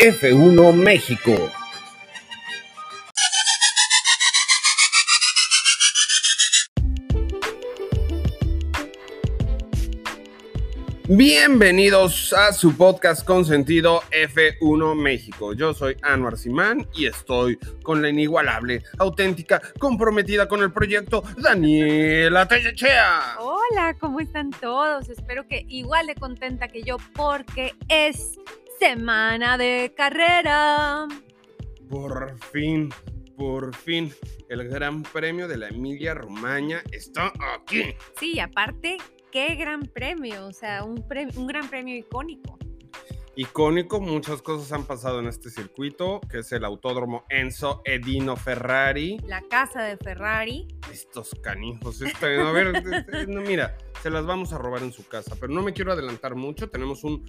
F1 0.00 0.72
México. 0.72 1.52
Bienvenidos 11.06 12.32
a 12.32 12.54
su 12.54 12.74
podcast 12.78 13.26
consentido 13.26 14.00
F1 14.10 14.94
México. 14.94 15.52
Yo 15.52 15.74
soy 15.74 15.98
Anwar 16.00 16.38
Simán 16.38 16.88
y 16.94 17.04
estoy 17.04 17.58
con 17.82 18.00
la 18.00 18.08
inigualable, 18.08 18.82
auténtica, 18.96 19.60
comprometida 19.78 20.48
con 20.48 20.62
el 20.62 20.72
proyecto 20.72 21.22
Daniela 21.36 22.48
Tellechea. 22.48 23.36
Hola, 23.38 23.94
¿cómo 24.00 24.20
están 24.20 24.48
todos? 24.48 25.10
Espero 25.10 25.46
que 25.46 25.66
igual 25.68 26.06
de 26.06 26.14
contenta 26.14 26.68
que 26.68 26.84
yo 26.84 26.96
porque 27.14 27.74
es 27.90 28.38
semana 28.80 29.58
de 29.58 29.92
carrera. 29.94 31.06
Por 31.90 32.38
fin, 32.50 32.88
por 33.36 33.76
fin, 33.76 34.10
el 34.48 34.66
Gran 34.68 35.02
Premio 35.02 35.46
de 35.46 35.58
la 35.58 35.68
Emilia 35.68 36.14
Romagna 36.14 36.82
está 36.90 37.30
aquí. 37.54 37.94
Sí, 38.18 38.40
aparte, 38.40 38.96
qué 39.30 39.54
gran 39.56 39.82
premio, 39.82 40.46
o 40.46 40.52
sea, 40.54 40.84
un, 40.84 41.04
un 41.36 41.46
gran 41.46 41.68
premio 41.68 41.94
icónico. 41.94 42.58
Icónico, 43.36 44.00
muchas 44.00 44.40
cosas 44.40 44.72
han 44.72 44.84
pasado 44.84 45.20
en 45.20 45.26
este 45.26 45.50
circuito, 45.50 46.20
que 46.30 46.38
es 46.38 46.50
el 46.52 46.64
Autódromo 46.64 47.24
Enzo 47.28 47.82
Edino 47.84 48.34
Ferrari. 48.36 49.18
La 49.26 49.42
casa 49.42 49.82
de 49.82 49.98
Ferrari. 49.98 50.68
Estos 50.90 51.36
canijos, 51.42 52.00
este, 52.00 52.40
a 52.40 52.50
ver, 52.50 52.76
este, 52.76 53.26
no, 53.26 53.42
mira, 53.42 53.76
se 54.02 54.08
las 54.08 54.24
vamos 54.24 54.54
a 54.54 54.58
robar 54.58 54.82
en 54.82 54.92
su 54.92 55.06
casa, 55.06 55.36
pero 55.38 55.52
no 55.52 55.62
me 55.62 55.74
quiero 55.74 55.92
adelantar 55.92 56.34
mucho, 56.34 56.70
tenemos 56.70 57.04
un 57.04 57.24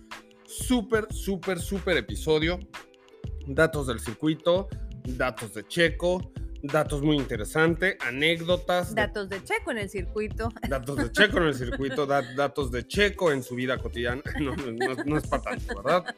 súper, 0.51 1.11
súper, 1.11 1.59
súper 1.59 1.97
episodio. 1.97 2.59
Datos 3.47 3.87
del 3.87 3.99
circuito, 3.99 4.67
datos 5.03 5.53
de 5.53 5.65
Checo, 5.67 6.31
datos 6.61 7.01
muy 7.01 7.15
interesantes, 7.15 7.97
anécdotas. 8.01 8.93
Datos 8.93 9.29
de, 9.29 9.43
Checo 9.43 9.71
en 9.71 9.77
el 9.79 9.89
circuito. 9.89 10.49
Datos 10.67 10.97
de 10.97 11.11
Checo 11.11 11.37
en 11.37 11.43
el 11.45 11.55
circuito, 11.55 12.05
datos 12.05 12.71
de 12.71 12.85
Checo 12.85 13.31
en 13.31 13.43
su 13.43 13.55
vida 13.55 13.77
cotidiana. 13.77 14.21
No, 14.39 14.55
no, 15.05 15.17
es 15.17 15.27
para 15.27 15.43
tanto, 15.43 15.81
¿verdad? 15.81 16.15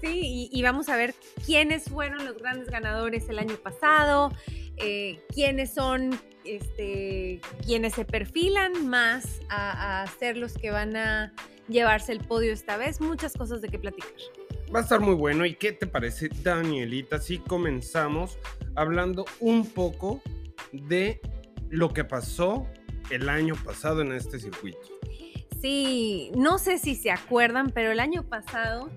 Sí, 0.00 0.48
y, 0.52 0.62
vamos 0.62 0.88
a 0.88 0.96
ver 0.96 1.14
quiénes 1.44 1.84
fueron 1.84 2.24
los 2.24 2.38
grandes 2.38 2.68
ganadores 2.68 3.28
el 3.28 3.38
año 3.38 3.56
pasado, 3.56 4.30
eh, 4.76 5.20
quiénes 5.34 5.74
son 5.74 6.18
este, 6.44 7.40
quienes 7.64 7.94
se 7.94 8.04
perfilan 8.04 8.86
más 8.86 9.40
a, 9.48 10.02
a 10.02 10.06
ser 10.06 10.36
los 10.36 10.52
que 10.52 10.70
van 10.70 10.96
a 10.96 11.32
llevarse 11.68 12.12
el 12.12 12.20
podio 12.20 12.52
esta 12.52 12.76
vez. 12.76 13.00
Muchas 13.00 13.34
cosas 13.34 13.60
de 13.60 13.68
qué 13.68 13.78
platicar. 13.78 14.10
Va 14.74 14.80
a 14.80 14.82
estar 14.82 15.00
muy 15.00 15.14
bueno. 15.14 15.46
¿Y 15.46 15.54
qué 15.54 15.72
te 15.72 15.86
parece, 15.86 16.28
Danielita? 16.42 17.20
Si 17.20 17.38
comenzamos 17.38 18.38
hablando 18.74 19.24
un 19.40 19.68
poco 19.70 20.22
de 20.72 21.20
lo 21.68 21.92
que 21.92 22.04
pasó 22.04 22.66
el 23.10 23.28
año 23.28 23.54
pasado 23.64 24.02
en 24.02 24.12
este 24.12 24.38
circuito. 24.38 24.78
Sí, 25.60 26.30
no 26.36 26.58
sé 26.58 26.78
si 26.78 26.94
se 26.94 27.10
acuerdan, 27.10 27.70
pero 27.70 27.90
el 27.90 28.00
año 28.00 28.22
pasado 28.22 28.90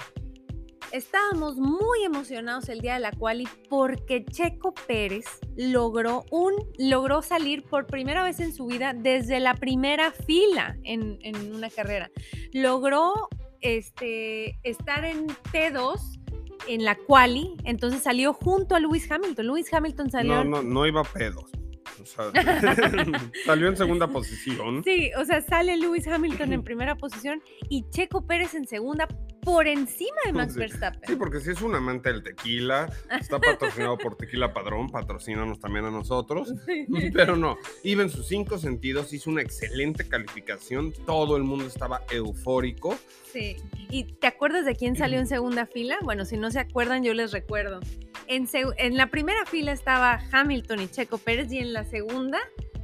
Estábamos 0.91 1.57
muy 1.57 2.03
emocionados 2.03 2.67
el 2.67 2.81
día 2.81 2.95
de 2.95 2.99
la 2.99 3.11
quali 3.11 3.47
porque 3.69 4.25
Checo 4.25 4.73
Pérez 4.87 5.25
logró 5.55 6.25
un 6.31 6.53
logró 6.77 7.21
salir 7.21 7.63
por 7.63 7.85
primera 7.85 8.23
vez 8.23 8.39
en 8.39 8.53
su 8.53 8.65
vida 8.65 8.93
desde 8.93 9.39
la 9.39 9.53
primera 9.53 10.11
fila 10.11 10.77
en, 10.83 11.19
una 11.53 11.69
carrera. 11.69 12.09
Logró 12.53 13.29
este, 13.61 14.59
estar 14.63 15.05
en 15.05 15.27
T2 15.27 16.19
en 16.67 16.83
la 16.83 16.95
quali, 16.95 17.55
entonces 17.65 18.01
salió 18.01 18.33
junto 18.33 18.75
a 18.75 18.79
Lewis 18.79 19.09
Hamilton. 19.11 19.45
Lewis 19.45 19.71
Hamilton 19.71 20.09
salió. 20.09 20.43
No, 20.43 20.43
no, 20.43 20.63
no 20.63 20.87
iba 20.87 21.01
a 21.01 21.03
pedos. 21.03 21.51
salió 23.45 23.67
en 23.67 23.77
segunda 23.77 24.07
posición. 24.07 24.83
Sí, 24.83 25.11
o 25.17 25.25
sea, 25.25 25.41
sale 25.41 25.77
Lewis 25.77 26.07
Hamilton 26.07 26.53
en 26.53 26.63
primera 26.63 26.95
posición 26.95 27.41
y 27.69 27.89
Checo 27.89 28.25
Pérez 28.25 28.53
en 28.55 28.67
segunda 28.67 29.07
por 29.41 29.67
encima 29.67 30.17
de 30.25 30.33
Max 30.33 30.55
Verstappen. 30.55 31.01
Sí, 31.07 31.15
porque 31.15 31.39
si 31.39 31.51
es 31.51 31.61
un 31.61 31.75
amante 31.75 32.11
del 32.11 32.23
tequila, 32.23 32.91
está 33.19 33.39
patrocinado 33.39 33.97
por 33.97 34.15
Tequila 34.15 34.53
Padrón, 34.53 34.89
patrocínanos 34.89 35.59
también 35.59 35.85
a 35.85 35.91
nosotros, 35.91 36.53
pero 37.13 37.35
no, 37.35 37.57
iba 37.83 38.03
en 38.03 38.09
sus 38.09 38.27
cinco 38.27 38.57
sentidos, 38.57 39.13
hizo 39.13 39.29
una 39.29 39.41
excelente 39.41 40.07
calificación, 40.07 40.93
todo 41.05 41.37
el 41.37 41.43
mundo 41.43 41.65
estaba 41.65 42.03
eufórico. 42.11 42.97
Sí, 43.31 43.57
¿y 43.89 44.05
te 44.05 44.27
acuerdas 44.27 44.65
de 44.65 44.75
quién 44.75 44.95
salió 44.95 45.19
en 45.19 45.27
segunda 45.27 45.65
fila? 45.65 45.97
Bueno, 46.01 46.25
si 46.25 46.37
no 46.37 46.51
se 46.51 46.59
acuerdan, 46.59 47.03
yo 47.03 47.13
les 47.13 47.31
recuerdo. 47.31 47.79
En, 48.27 48.47
en 48.53 48.97
la 48.97 49.07
primera 49.07 49.45
fila 49.45 49.71
estaba 49.71 50.19
Hamilton 50.31 50.81
y 50.81 50.87
Checo 50.87 51.17
Pérez 51.17 51.51
y 51.51 51.59
en 51.59 51.73
la 51.73 51.83
segunda 51.83 52.39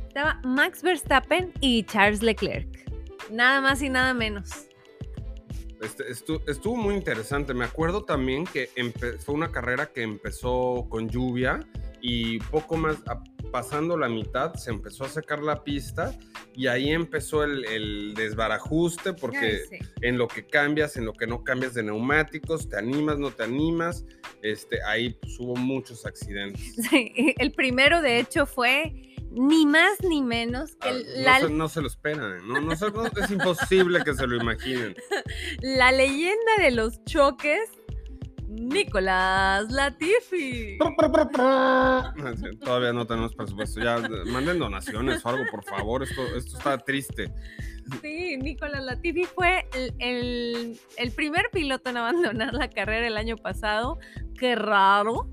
estaba 0.07 0.39
Max 0.43 0.81
Verstappen 0.81 1.51
y 1.59 1.83
Charles 1.83 2.21
Leclerc. 2.21 2.67
Nada 3.31 3.59
más 3.59 3.81
y 3.81 3.89
nada 3.89 4.13
menos. 4.13 4.67
Este, 5.81 6.09
estuvo, 6.09 6.75
muy 6.75 6.95
interesante. 6.95 7.53
Me 7.53 7.65
acuerdo 7.65 8.03
también 8.03 8.45
que 8.45 8.69
fue 9.19 9.35
una 9.35 9.51
carrera 9.51 9.87
que 9.87 10.03
empezó 10.03 10.87
con 10.89 11.09
lluvia 11.09 11.59
y 12.01 12.39
poco 12.39 12.77
más, 12.77 12.97
pasando 13.51 13.97
la 13.97 14.09
mitad, 14.09 14.53
se 14.53 14.69
empezó 14.69 15.05
a 15.05 15.09
secar 15.09 15.41
la 15.41 15.63
pista 15.63 16.13
y 16.53 16.67
ahí 16.67 16.91
empezó 16.91 17.43
el, 17.43 18.13
desbarajuste 18.15 19.13
porque 19.13 19.61
en 20.01 20.17
lo 20.17 20.27
que 20.27 20.45
cambias, 20.45 20.97
en 20.97 21.05
lo 21.05 21.13
que 21.13 21.25
no 21.25 21.43
cambias 21.43 21.73
de 21.73 21.83
neumáticos, 21.83 22.69
te 22.69 22.77
animas, 22.77 23.17
no 23.17 23.31
te 23.31 23.43
animas, 23.43 24.05
este, 24.41 24.83
ahí 24.83 25.11
pues, 25.19 25.39
hubo 25.39 25.55
muchos 25.55 26.05
accidentes. 26.05 26.77
el 26.91 27.51
primero 27.53 28.01
de 28.01 28.19
hecho 28.19 28.45
fue 28.45 29.04
ni 29.35 29.65
más 29.65 30.01
ni 30.01 30.21
menos 30.21 30.75
que 30.77 30.89
ah, 31.27 31.39
no, 31.49 31.67
se, 31.67 31.81
lo 31.81 31.87
esperan, 31.87 32.47
¿no? 32.47 32.71
es 32.71 33.31
imposible 33.31 34.03
que 34.03 34.13
se 34.13 34.25
lo 34.25 34.37
imaginen. 34.37 34.95
La 35.61 35.91
leyenda 35.91 36.53
de 36.59 36.71
los 36.71 37.03
choques, 37.03 37.69
Nicolás 38.47 39.69
Latifi. 39.71 40.77
Todavía 42.63 42.93
no 42.93 43.05
tenemos 43.05 43.35
presupuesto, 43.35 43.81
ya 43.81 43.99
manden 44.27 44.59
donaciones 44.59 45.25
o 45.25 45.29
algo, 45.29 45.43
por 45.51 45.63
favor, 45.65 46.03
esto, 46.03 46.21
esto 46.35 46.57
está 46.57 46.77
triste. 46.77 47.33
Sí, 48.01 48.37
Nicolás 48.37 48.83
Latifi 48.83 49.25
fue 49.25 49.67
el, 49.99 50.79
el 50.97 51.11
primer 51.11 51.49
piloto 51.51 51.89
en 51.89 51.97
abandonar 51.97 52.53
la 52.53 52.69
carrera 52.69 53.07
el 53.07 53.17
año 53.17 53.35
pasado. 53.35 53.99
Qué 54.39 54.55
raro. 54.55 55.29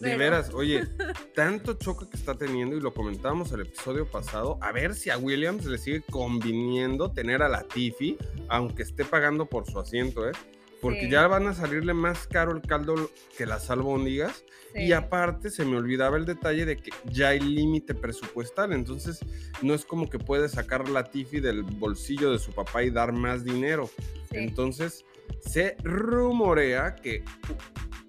De 0.00 0.16
veras, 0.16 0.50
oye, 0.54 0.86
tanto 1.34 1.74
choque 1.74 2.08
que 2.08 2.16
está 2.16 2.34
teniendo 2.36 2.76
y 2.76 2.80
lo 2.80 2.94
comentábamos 2.94 3.50
el 3.52 3.62
episodio 3.62 4.06
pasado, 4.06 4.58
a 4.60 4.70
ver 4.72 4.94
si 4.94 5.10
a 5.10 5.18
Williams 5.18 5.64
le 5.64 5.78
sigue 5.78 6.02
conviniendo 6.02 7.10
tener 7.10 7.42
a 7.42 7.48
la 7.48 7.62
Tiffy, 7.62 8.16
aunque 8.48 8.82
esté 8.82 9.04
pagando 9.04 9.46
por 9.46 9.66
su 9.66 9.78
asiento, 9.78 10.28
¿eh? 10.28 10.32
Porque 10.80 11.10
ya 11.10 11.26
van 11.26 11.48
a 11.48 11.54
salirle 11.54 11.92
más 11.92 12.28
caro 12.28 12.52
el 12.52 12.62
caldo 12.62 13.10
que 13.36 13.46
las 13.46 13.68
albóndigas. 13.68 14.44
Y 14.74 14.92
aparte 14.92 15.50
se 15.50 15.64
me 15.64 15.76
olvidaba 15.76 16.18
el 16.18 16.24
detalle 16.24 16.64
de 16.64 16.76
que 16.76 16.92
ya 17.06 17.28
hay 17.28 17.40
límite 17.40 17.94
presupuestal, 17.94 18.72
entonces 18.72 19.18
no 19.62 19.74
es 19.74 19.84
como 19.84 20.08
que 20.08 20.18
puede 20.18 20.48
sacar 20.48 20.88
la 20.88 21.04
Tiffy 21.04 21.40
del 21.40 21.62
bolsillo 21.62 22.30
de 22.30 22.38
su 22.38 22.52
papá 22.52 22.84
y 22.84 22.90
dar 22.90 23.12
más 23.12 23.44
dinero. 23.44 23.90
Entonces 24.30 25.04
se 25.40 25.76
rumorea 25.82 26.94
que 26.94 27.24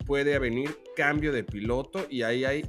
puede 0.09 0.40
venir 0.40 0.75
cambio 0.96 1.31
de 1.31 1.44
piloto 1.44 2.08
y 2.09 2.24
ahí 2.24 2.44
hay 2.44 2.66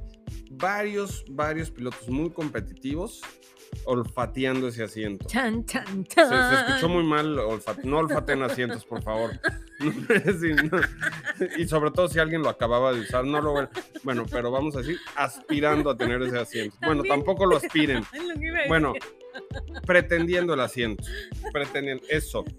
varios, 0.50 1.24
varios 1.30 1.70
pilotos 1.70 2.06
muy 2.10 2.28
competitivos 2.28 3.22
olfateando 3.86 4.68
ese 4.68 4.82
asiento. 4.82 5.26
Chan, 5.26 5.64
chan, 5.64 6.06
Se, 6.06 6.20
escuchó 6.20 6.90
muy 6.90 7.02
mal, 7.02 7.34
no 7.84 7.98
olfateen 7.98 8.42
asientos, 8.42 8.84
por 8.84 9.02
favor. 9.02 9.40
Y 11.56 11.66
sobre 11.66 11.90
todo 11.90 12.06
si 12.06 12.18
alguien 12.18 12.42
lo 12.42 12.50
acababa 12.50 12.92
de 12.92 13.00
usar, 13.00 13.24
no 13.24 13.40
lo 13.40 13.66
Bueno, 14.02 14.26
pero 14.30 14.50
vamos 14.50 14.76
a 14.76 14.80
decir, 14.80 14.98
aspirando 15.16 15.88
a 15.88 15.96
tener 15.96 16.20
ese 16.20 16.38
asiento. 16.38 16.76
Bueno, 16.82 17.02
tampoco 17.02 17.46
lo 17.46 17.56
aspiren. 17.56 18.04
Bueno, 18.68 18.92
pretendiendo 19.86 20.52
el 20.52 20.60
asiento. 20.60 21.02
Pretendiendo, 21.50 22.04
eso. 22.10 22.44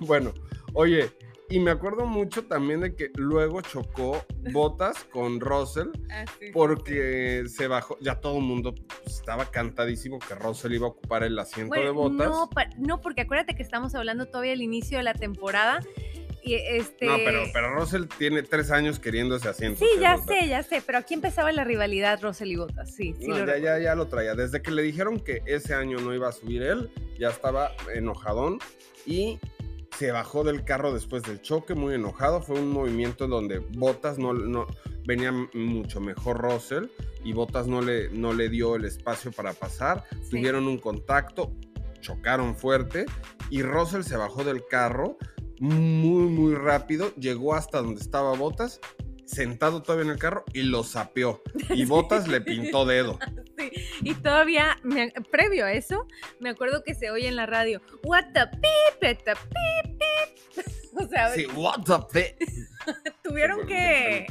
Bueno, 0.00 0.34
oye, 0.74 1.12
y 1.52 1.60
me 1.60 1.70
acuerdo 1.70 2.06
mucho 2.06 2.44
también 2.44 2.80
de 2.80 2.94
que 2.94 3.10
luego 3.14 3.60
chocó 3.60 4.24
Botas 4.52 5.04
con 5.04 5.38
Russell 5.38 5.88
ah, 6.10 6.24
porque 6.54 7.44
se 7.46 7.66
bajó, 7.66 7.98
ya 8.00 8.14
todo 8.14 8.38
el 8.38 8.44
mundo 8.44 8.74
estaba 9.04 9.50
cantadísimo 9.50 10.18
que 10.18 10.34
Russell 10.34 10.72
iba 10.72 10.86
a 10.86 10.90
ocupar 10.90 11.24
el 11.24 11.38
asiento 11.38 11.78
de 11.78 11.90
Botas. 11.90 12.26
No, 12.26 12.48
no, 12.78 13.00
porque 13.02 13.20
acuérdate 13.20 13.54
que 13.54 13.62
estamos 13.62 13.94
hablando 13.94 14.24
todavía 14.24 14.52
del 14.52 14.62
inicio 14.62 14.96
de 14.96 15.04
la 15.04 15.12
temporada. 15.12 15.80
Y 16.42 16.54
este... 16.54 17.04
No, 17.04 17.16
pero, 17.18 17.42
pero 17.52 17.74
Russell 17.74 18.04
tiene 18.16 18.42
tres 18.42 18.70
años 18.70 18.98
queriendo 18.98 19.36
ese 19.36 19.50
asiento. 19.50 19.78
Sí, 19.78 20.00
ya 20.00 20.16
sé, 20.16 20.48
ya 20.48 20.62
sé, 20.62 20.82
pero 20.84 20.96
aquí 20.96 21.12
empezaba 21.12 21.52
la 21.52 21.64
rivalidad 21.64 22.18
Russell 22.22 22.50
y 22.50 22.56
Botas, 22.56 22.94
sí. 22.94 23.14
sí 23.20 23.28
ya, 23.28 23.58
ya, 23.58 23.78
ya 23.78 23.94
lo 23.94 24.08
traía. 24.08 24.34
Desde 24.34 24.62
que 24.62 24.70
le 24.70 24.80
dijeron 24.80 25.20
que 25.20 25.42
ese 25.44 25.74
año 25.74 26.00
no 26.00 26.14
iba 26.14 26.30
a 26.30 26.32
subir 26.32 26.62
él, 26.62 26.90
ya 27.18 27.28
estaba 27.28 27.72
enojadón 27.94 28.58
y 29.06 29.38
se 29.98 30.10
bajó 30.12 30.44
del 30.44 30.64
carro 30.64 30.92
después 30.92 31.22
del 31.22 31.40
choque, 31.40 31.74
muy 31.74 31.94
enojado. 31.94 32.40
Fue 32.40 32.58
un 32.58 32.70
movimiento 32.70 33.26
donde 33.28 33.58
Botas 33.58 34.18
no, 34.18 34.32
no 34.32 34.66
venía 35.06 35.32
mucho 35.54 36.00
mejor 36.00 36.38
Russell 36.38 36.86
y 37.24 37.32
Botas 37.32 37.66
no 37.66 37.82
le, 37.82 38.08
no 38.10 38.32
le 38.32 38.48
dio 38.48 38.76
el 38.76 38.84
espacio 38.84 39.32
para 39.32 39.52
pasar. 39.52 40.04
Tuvieron 40.30 40.66
un 40.66 40.78
contacto, 40.78 41.52
chocaron 42.00 42.56
fuerte 42.56 43.06
y 43.50 43.62
Russell 43.62 44.02
se 44.02 44.16
bajó 44.16 44.44
del 44.44 44.66
carro 44.66 45.18
muy, 45.60 46.24
muy 46.28 46.54
rápido, 46.54 47.14
llegó 47.14 47.54
hasta 47.54 47.80
donde 47.80 48.00
estaba 48.00 48.34
Botas, 48.34 48.80
sentado 49.26 49.82
todavía 49.82 50.06
en 50.06 50.10
el 50.10 50.18
carro 50.18 50.44
y 50.52 50.62
lo 50.62 50.82
sapeó. 50.82 51.40
Y 51.70 51.84
Botas 51.86 52.26
le 52.26 52.40
pintó 52.40 52.84
dedo. 52.84 53.18
Y 54.02 54.14
todavía, 54.14 54.78
previo 55.30 55.64
a 55.64 55.72
eso, 55.72 56.06
me 56.40 56.50
acuerdo 56.50 56.82
que 56.82 56.94
se 56.94 57.10
oye 57.10 57.28
en 57.28 57.36
la 57.36 57.46
radio, 57.46 57.80
what 58.04 58.24
the 58.32 58.44
beep, 58.60 59.24
the 59.24 59.34
beep. 59.50 60.02
O 60.94 61.08
sea, 61.08 61.30
sí, 61.30 61.46
what 61.54 61.84
the 61.84 61.94
beep. 62.12 62.36
tuvieron 63.22 63.66
que 63.66 64.26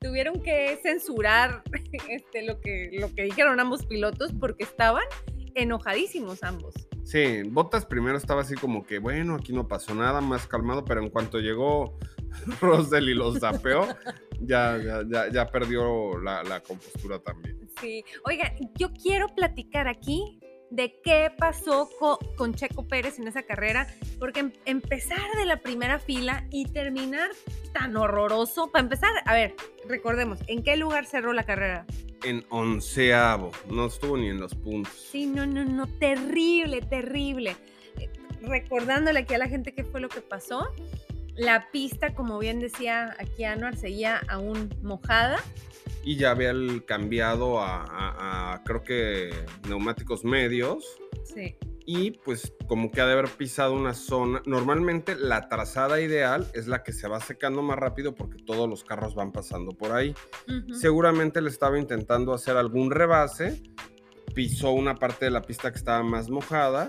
tuvieron 0.00 0.42
que 0.42 0.78
censurar 0.82 1.62
este, 2.08 2.44
lo, 2.44 2.60
que, 2.60 2.90
lo 2.92 3.12
que 3.14 3.24
dijeron 3.24 3.58
ambos 3.60 3.86
pilotos 3.86 4.32
porque 4.32 4.64
estaban 4.64 5.04
enojadísimos 5.54 6.42
ambos. 6.42 6.74
Sí, 7.04 7.42
Botas 7.44 7.86
primero 7.86 8.18
estaba 8.18 8.42
así 8.42 8.54
como 8.54 8.84
que, 8.84 8.98
bueno, 8.98 9.36
aquí 9.36 9.52
no 9.52 9.68
pasó 9.68 9.94
nada, 9.94 10.20
más 10.20 10.46
calmado, 10.46 10.84
pero 10.84 11.02
en 11.02 11.08
cuanto 11.08 11.38
llegó 11.38 11.98
Rosdell 12.60 13.08
y 13.08 13.14
los 13.14 13.38
zapeó, 13.38 13.86
ya, 14.40 14.78
ya, 15.08 15.30
ya, 15.30 15.46
perdió 15.46 16.18
la, 16.18 16.42
la 16.42 16.60
compostura 16.60 17.18
también. 17.20 17.65
Sí, 17.80 18.04
oiga, 18.24 18.54
yo 18.76 18.92
quiero 18.92 19.28
platicar 19.28 19.86
aquí 19.86 20.40
de 20.70 20.98
qué 21.04 21.30
pasó 21.36 21.88
con, 22.36 22.54
Checo 22.54 22.88
Pérez 22.88 23.18
en 23.18 23.28
esa 23.28 23.42
carrera, 23.42 23.86
porque 24.18 24.40
em, 24.40 24.52
empezar 24.64 25.24
de 25.38 25.44
la 25.44 25.58
primera 25.58 25.98
fila 25.98 26.46
y 26.50 26.66
terminar 26.66 27.30
tan 27.72 27.96
horroroso, 27.96 28.70
para 28.72 28.84
empezar, 28.84 29.10
a 29.26 29.34
ver, 29.34 29.54
recordemos, 29.88 30.40
¿en 30.46 30.62
qué 30.62 30.76
lugar 30.76 31.06
cerró 31.06 31.32
la 31.32 31.44
carrera? 31.44 31.86
En 32.24 32.44
onceavo, 32.48 33.52
no 33.70 33.86
estuvo 33.86 34.16
ni 34.16 34.28
en 34.28 34.40
los 34.40 34.54
puntos. 34.54 34.92
Sí, 34.92 35.26
no, 35.26 35.46
no, 35.46 35.64
no, 35.64 35.86
terrible, 35.86 36.80
terrible. 36.80 37.56
Eh, 37.98 38.10
recordándole 38.40 39.20
aquí 39.20 39.34
a 39.34 39.38
la 39.38 39.48
gente 39.48 39.72
qué 39.72 39.84
fue 39.84 40.00
lo 40.00 40.08
que 40.08 40.22
pasó, 40.22 40.66
la 41.36 41.70
pista, 41.70 42.14
como 42.14 42.38
bien 42.38 42.58
decía 42.58 43.14
aquí 43.18 43.44
Anuar, 43.44 43.76
seguía 43.76 44.22
aún 44.28 44.74
mojada 44.82 45.38
y 46.06 46.14
ya 46.14 46.30
había 46.30 46.54
cambiado 46.86 47.60
a, 47.60 48.62
creo 48.64 48.84
que 48.84 49.30
neumáticos 49.68 50.24
medios. 50.24 50.86
Sí. 51.24 51.56
Y 51.84 52.12
pues 52.12 52.52
como 52.68 52.92
que 52.92 53.00
ha 53.00 53.06
de 53.06 53.14
haber 53.14 53.28
pisado 53.28 53.74
una 53.74 53.92
zona. 53.92 54.40
Normalmente 54.46 55.16
la 55.16 55.48
trazada 55.48 56.00
ideal 56.00 56.46
es 56.54 56.68
la 56.68 56.84
que 56.84 56.92
se 56.92 57.08
va 57.08 57.18
secando 57.18 57.60
más 57.60 57.76
rápido 57.76 58.14
porque 58.14 58.40
todos 58.40 58.70
los 58.70 58.84
carros 58.84 59.16
van 59.16 59.32
pasando 59.32 59.72
por 59.72 59.90
ahí. 59.90 60.14
Seguramente 60.72 61.42
le 61.42 61.50
estaba 61.50 61.76
intentando 61.76 62.32
hacer 62.32 62.56
algún 62.56 62.92
rebase, 62.92 63.60
pisó 64.32 64.70
una 64.70 64.94
parte 64.94 65.24
de 65.24 65.32
la 65.32 65.42
pista 65.42 65.72
que 65.72 65.78
estaba 65.78 66.04
más 66.04 66.30
mojada 66.30 66.88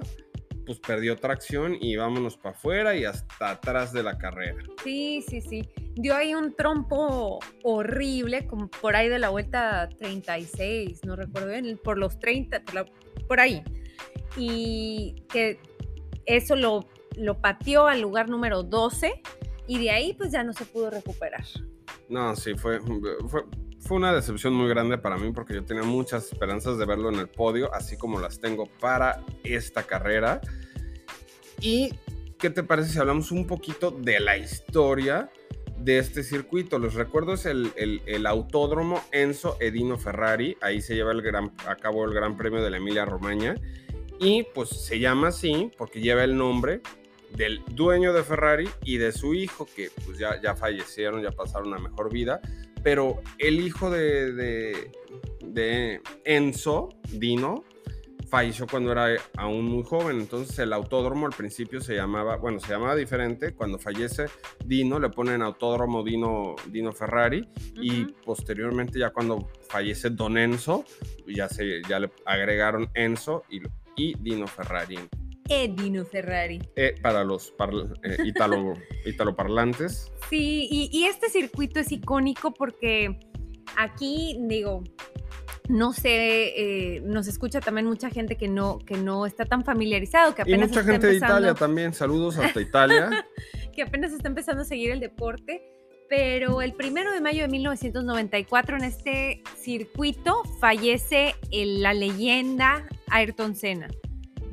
pues 0.68 0.80
perdió 0.80 1.16
tracción 1.16 1.78
y 1.80 1.96
vámonos 1.96 2.36
para 2.36 2.54
afuera 2.56 2.96
y 2.96 3.06
hasta 3.06 3.52
atrás 3.52 3.94
de 3.94 4.04
la 4.04 4.18
carrera. 4.18 4.62
Sí, 4.84 5.24
sí, 5.28 5.40
sí. 5.42 5.69
Dio 5.96 6.14
ahí 6.14 6.36
un 6.36 6.54
trompo 6.56 7.40
horrible, 7.64 8.46
como 8.46 8.68
por 8.68 8.98
ahí 8.98 9.08
de 9.08 9.18
la 9.18 9.30
vuelta 9.30 9.88
36, 9.98 11.06
no 11.06 11.16
recuerdo 11.16 11.50
bien, 11.50 11.80
por 11.81 11.98
los 11.98 12.19
30, 12.19 12.64
por, 13.28 13.40
ahí. 13.40 13.64
Y 14.36 15.24
que 15.30 15.58
eso 16.25 16.58
lo, 16.58 16.86
lo 17.16 17.40
pateó 17.40 17.88
al 17.88 18.02
lugar 18.02 18.30
número 18.30 18.62
12 18.62 19.22
y 19.68 19.80
de 19.80 19.92
ahí 19.92 20.13
pues 20.13 20.31
ya 20.31 20.44
no 20.44 20.52
se 20.52 20.66
pudo 20.66 20.90
recuperar. 20.90 21.46
No, 22.10 22.36
sí, 22.36 22.56
fue, 22.56 22.81
fue, 23.28 23.44
fue 23.79 23.97
una 23.97 24.13
decepción 24.13 24.53
muy 24.53 24.68
grande 24.68 24.97
para 24.97 25.18
mí 25.18 25.31
porque 25.31 25.53
yo 25.53 25.63
tenía 25.63 25.83
muchas 25.83 26.31
esperanzas 26.31 26.77
de 26.77 26.85
verlo 26.85 27.09
en 27.09 27.19
el 27.19 27.27
podio, 27.27 27.74
así 27.74 27.97
como 27.97 28.19
las 28.19 28.39
tengo 28.39 28.65
para 28.79 29.24
esta 29.44 29.83
carrera. 29.83 30.41
¿Y 31.62 31.94
qué 32.38 32.50
te 32.50 32.63
parece 32.63 32.91
si 32.91 33.00
hablamos 33.00 33.31
un 33.31 33.47
poquito 33.47 33.91
de 33.91 34.19
la 34.19 34.38
historia 34.38 35.29
de 35.77 36.00
este 36.00 36.24
circuito? 36.24 36.79
Les 36.79 36.94
recuerdo 36.94 37.33
es 37.33 37.45
el, 37.45 38.25
autódromo 38.25 39.01
Enzo 39.12 39.57
Edino 39.59 39.97
Ferrari, 39.97 40.57
ahí 40.62 40.81
se 40.81 40.95
lleva 40.95 41.12
el 41.12 41.21
gran, 41.21 41.51
a 41.68 41.75
cabo 41.75 42.06
el 42.06 42.13
Gran 42.13 42.38
Premio 42.38 42.62
de 42.62 42.69
la 42.69 42.77
Emilia 42.77 43.06
Romagna 43.06 43.56
y 44.19 44.44
pues 44.56 44.69
se 44.69 45.00
llama 45.00 45.29
así 45.29 45.71
porque 45.77 46.01
lleva 46.01 46.24
el 46.24 46.35
nombre 46.35 46.81
del 47.35 47.62
dueño 47.71 48.13
de 48.13 48.24
Ferrari 48.24 48.69
y 48.83 48.97
de 48.97 49.12
su 49.12 49.33
hijo 49.33 49.68
que 49.75 49.91
pues 50.06 50.18
ya, 50.18 50.41
ya 50.41 50.56
fallecieron, 50.56 51.21
ya 51.21 51.31
pasaron 51.31 51.74
a 51.74 51.79
mejor 51.79 52.12
vida, 52.12 52.41
pero 52.88 53.22
el 53.38 53.60
hijo 53.60 53.89
de, 53.89 54.31
de, 55.42 56.01
Enzo, 56.24 56.88
Dino, 57.12 57.66
falleció 58.30 58.66
cuando 58.66 58.94
era 58.94 59.10
aún 59.36 59.66
muy 59.66 59.84
joven. 59.84 60.22
Entonces 60.22 60.57
el 60.60 60.72
autódromo 60.72 61.25
al 61.25 61.34
principio 61.34 61.81
se 61.81 61.95
llamaba, 61.95 62.38
bueno, 62.38 62.62
se 62.62 62.69
llamaba 62.69 62.95
diferente. 62.95 63.54
Cuando 63.54 63.78
fallece 63.78 64.28
Dino 64.63 65.01
le 65.01 65.10
ponen 65.10 65.42
autódromo 65.42 66.01
Dino, 66.01 66.56
Dino 66.68 66.94
Ferrari 66.94 67.50
y 67.75 68.06
posteriormente 68.06 69.00
ya 69.00 69.10
cuando 69.10 69.50
fallece 69.68 70.10
Don 70.12 70.38
Enzo, 70.38 70.86
ya, 71.28 71.50
se, 71.50 71.81
ya 71.89 72.00
le 72.00 72.10
agregaron 72.25 72.89
Enzo 72.94 73.44
y, 73.50 73.63
y 73.98 74.16
Dino 74.18 74.48
Ferrari. 74.48 74.98
Edino 75.50 76.06
Ferrari. 76.06 76.60
Eh, 76.76 76.96
para 77.02 77.24
los 77.24 77.54
eh, 78.04 78.18
italo, 78.26 78.74
italoparlantes. 79.06 80.12
Sí, 80.30 80.68
y, 80.70 81.06
este 81.06 81.30
circuito 81.30 81.80
es 81.80 81.92
icónico 81.92 82.54
porque 82.54 83.20
aquí, 83.78 84.38
digo, 84.42 84.84
no 85.70 85.94
sé, 85.94 86.96
eh, 86.96 87.02
nos 87.02 87.28
escucha 87.28 87.60
también 87.60 87.88
mucha 87.88 88.10
gente 88.10 88.36
que 88.36 88.48
no, 88.48 88.80
que 88.80 88.98
no 88.98 89.26
está 89.26 89.46
tan 89.46 89.64
familiarizado, 89.64 90.36
que 90.36 90.44
apenas 90.44 90.70
Y 90.70 90.74
mucha 90.74 90.84
gente 90.84 91.08
de 91.08 91.16
Italia 91.16 91.54
también, 91.54 91.94
saludos 91.94 92.38
hasta 92.38 92.62
Italia. 92.62 93.26
que 93.74 93.84
apenas 93.84 94.12
está 94.12 94.28
empezando 94.28 94.64
a 94.64 94.66
seguir 94.66 94.92
el 94.92 95.00
deporte. 95.00 95.74
Pero 96.10 96.62
el 96.62 96.74
primero 96.74 97.12
de 97.12 97.20
mayo 97.20 97.42
de 97.42 97.50
1994 97.50 98.78
en 98.78 98.84
este 98.86 99.44
circuito 99.58 100.42
fallece 100.62 101.36
la 101.52 101.94
leyenda 101.94 102.88
Ayrton 103.10 103.58
Senna 103.58 103.89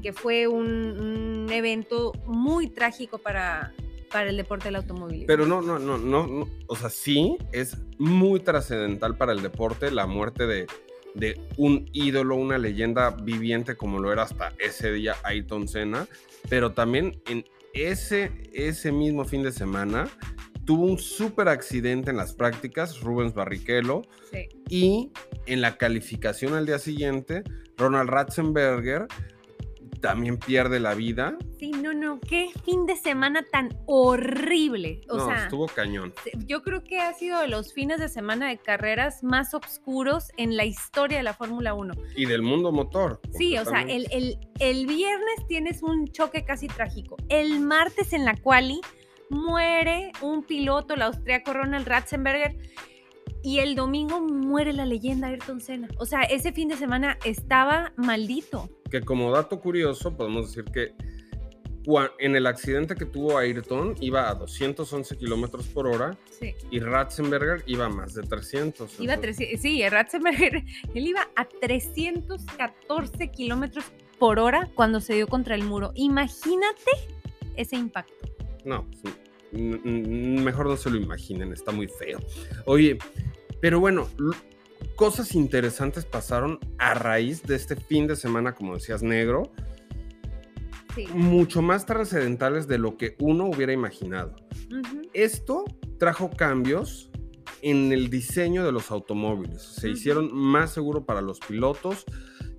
que 0.04 0.12
fue 0.12 0.46
un, 0.46 1.48
evento 1.50 2.12
muy 2.26 2.68
trágico 2.68 3.16
para, 3.16 3.72
para 4.12 4.28
el 4.28 4.36
deporte 4.36 4.66
del 4.66 4.76
automovilismo. 4.76 5.26
Pero 5.26 5.46
no, 5.46 5.62
no, 5.62 5.78
no, 5.78 5.96
no, 5.96 6.48
o 6.66 6.76
sea, 6.76 6.90
sí 6.90 7.38
es 7.52 7.78
muy 7.96 8.40
trascendental 8.40 9.16
para 9.16 9.32
el 9.32 9.40
deporte 9.40 9.90
la 9.90 10.06
muerte 10.06 10.46
de, 10.46 10.66
de 11.14 11.40
un 11.56 11.88
ídolo, 11.94 12.36
una 12.36 12.58
leyenda 12.58 13.12
viviente 13.12 13.76
como 13.76 13.98
lo 13.98 14.12
era 14.12 14.24
hasta 14.24 14.52
ese 14.58 14.92
día 14.92 15.16
Ayrton 15.22 15.68
Senna, 15.68 16.06
pero 16.50 16.72
también 16.72 17.22
en 17.30 17.46
ese, 17.72 18.30
ese 18.52 18.92
mismo 18.92 19.24
fin 19.24 19.42
de 19.42 19.52
semana 19.52 20.10
tuvo 20.66 20.84
un 20.84 20.98
súper 20.98 21.48
accidente 21.48 22.10
en 22.10 22.18
las 22.18 22.34
prácticas, 22.34 23.00
Rubens 23.00 23.32
Barrichello, 23.32 24.02
sí. 24.30 24.48
y 24.68 25.12
en 25.46 25.62
la 25.62 25.78
calificación 25.78 26.52
al 26.52 26.66
día 26.66 26.78
siguiente, 26.78 27.42
Ronald 27.78 28.10
Ratzenberger 28.10 29.06
también 30.04 30.36
pierde 30.36 30.80
la 30.80 30.94
vida. 30.94 31.34
Sí, 31.58 31.70
no, 31.70 31.94
no, 31.94 32.20
qué 32.20 32.50
fin 32.66 32.84
de 32.84 32.94
semana 32.94 33.42
tan 33.50 33.70
horrible. 33.86 35.00
O 35.08 35.16
no, 35.16 35.24
sea, 35.24 35.44
estuvo 35.44 35.66
cañón. 35.66 36.12
Yo 36.46 36.62
creo 36.62 36.84
que 36.84 37.00
ha 37.00 37.14
sido 37.14 37.40
de 37.40 37.48
los 37.48 37.72
fines 37.72 37.98
de 38.00 38.10
semana 38.10 38.50
de 38.50 38.58
carreras 38.58 39.24
más 39.24 39.54
oscuros 39.54 40.30
en 40.36 40.58
la 40.58 40.66
historia 40.66 41.16
de 41.16 41.22
la 41.22 41.32
Fórmula 41.32 41.72
1. 41.72 41.94
Y 42.16 42.26
del 42.26 42.42
mundo 42.42 42.70
motor. 42.70 43.18
Sí, 43.32 43.56
o 43.56 43.64
sea, 43.64 43.80
el, 43.80 44.06
el, 44.10 44.36
el 44.58 44.86
viernes 44.86 45.46
tienes 45.48 45.82
un 45.82 46.06
choque 46.08 46.44
casi 46.44 46.68
trágico. 46.68 47.16
El 47.30 47.60
martes 47.60 48.12
en 48.12 48.26
la 48.26 48.36
quali 48.36 48.82
muere 49.30 50.12
un 50.20 50.44
piloto, 50.44 50.92
el 50.92 51.00
austriaco 51.00 51.54
Ronald 51.54 51.88
Ratzenberger 51.88 52.58
y 53.42 53.58
el 53.58 53.74
domingo 53.74 54.20
muere 54.20 54.72
la 54.72 54.86
leyenda 54.86 55.28
Ayrton 55.28 55.60
Senna. 55.60 55.88
O 55.98 56.06
sea, 56.06 56.22
ese 56.22 56.52
fin 56.52 56.68
de 56.68 56.76
semana 56.76 57.18
estaba 57.24 57.92
maldito. 57.96 58.70
Que 58.94 59.00
como 59.00 59.32
dato 59.32 59.58
curioso, 59.58 60.16
podemos 60.16 60.54
decir 60.54 60.70
que 60.70 60.94
en 62.20 62.36
el 62.36 62.46
accidente 62.46 62.94
que 62.94 63.04
tuvo 63.04 63.36
Ayrton 63.36 63.96
iba 64.00 64.30
a 64.30 64.34
211 64.34 65.16
kilómetros 65.16 65.66
por 65.66 65.88
hora 65.88 66.16
sí. 66.30 66.54
y 66.70 66.78
Ratzenberger 66.78 67.64
iba 67.66 67.86
a 67.86 67.88
más 67.88 68.14
de 68.14 68.22
300. 68.22 69.00
Iba 69.00 69.14
a 69.14 69.32
sí, 69.32 69.88
Ratzenberger, 69.88 70.62
él 70.94 71.06
iba 71.08 71.28
a 71.34 71.44
314 71.44 73.32
kilómetros 73.32 73.84
por 74.20 74.38
hora 74.38 74.70
cuando 74.76 75.00
se 75.00 75.14
dio 75.14 75.26
contra 75.26 75.56
el 75.56 75.64
muro. 75.64 75.90
Imagínate 75.96 76.92
ese 77.56 77.74
impacto. 77.74 78.28
No, 78.64 78.86
pues, 79.02 79.12
mejor 79.50 80.66
no 80.66 80.76
se 80.76 80.88
lo 80.88 80.98
imaginen, 80.98 81.52
está 81.52 81.72
muy 81.72 81.88
feo. 81.88 82.20
Oye, 82.66 82.96
pero 83.60 83.80
bueno, 83.80 84.08
cosas 84.96 85.34
interesantes 85.34 86.04
pasaron 86.04 86.58
a 86.78 86.94
raíz 86.94 87.42
de 87.42 87.56
este 87.56 87.76
fin 87.76 88.06
de 88.06 88.16
semana, 88.16 88.54
como 88.54 88.74
decías, 88.74 89.02
negro. 89.02 89.52
Sí. 90.94 91.08
mucho 91.12 91.60
más 91.60 91.86
trascendentales 91.86 92.68
de 92.68 92.78
lo 92.78 92.96
que 92.96 93.16
uno 93.18 93.46
hubiera 93.46 93.72
imaginado. 93.72 94.36
Esto 95.12 95.64
trajo 95.98 96.30
cambios 96.30 97.10
en 97.62 97.92
el 97.92 98.10
diseño 98.10 98.64
de 98.64 98.70
los 98.70 98.92
automóviles. 98.92 99.62
Se 99.62 99.88
hicieron 99.88 100.32
más 100.32 100.72
seguro 100.72 101.04
para 101.04 101.20
los 101.20 101.40
pilotos, 101.40 102.04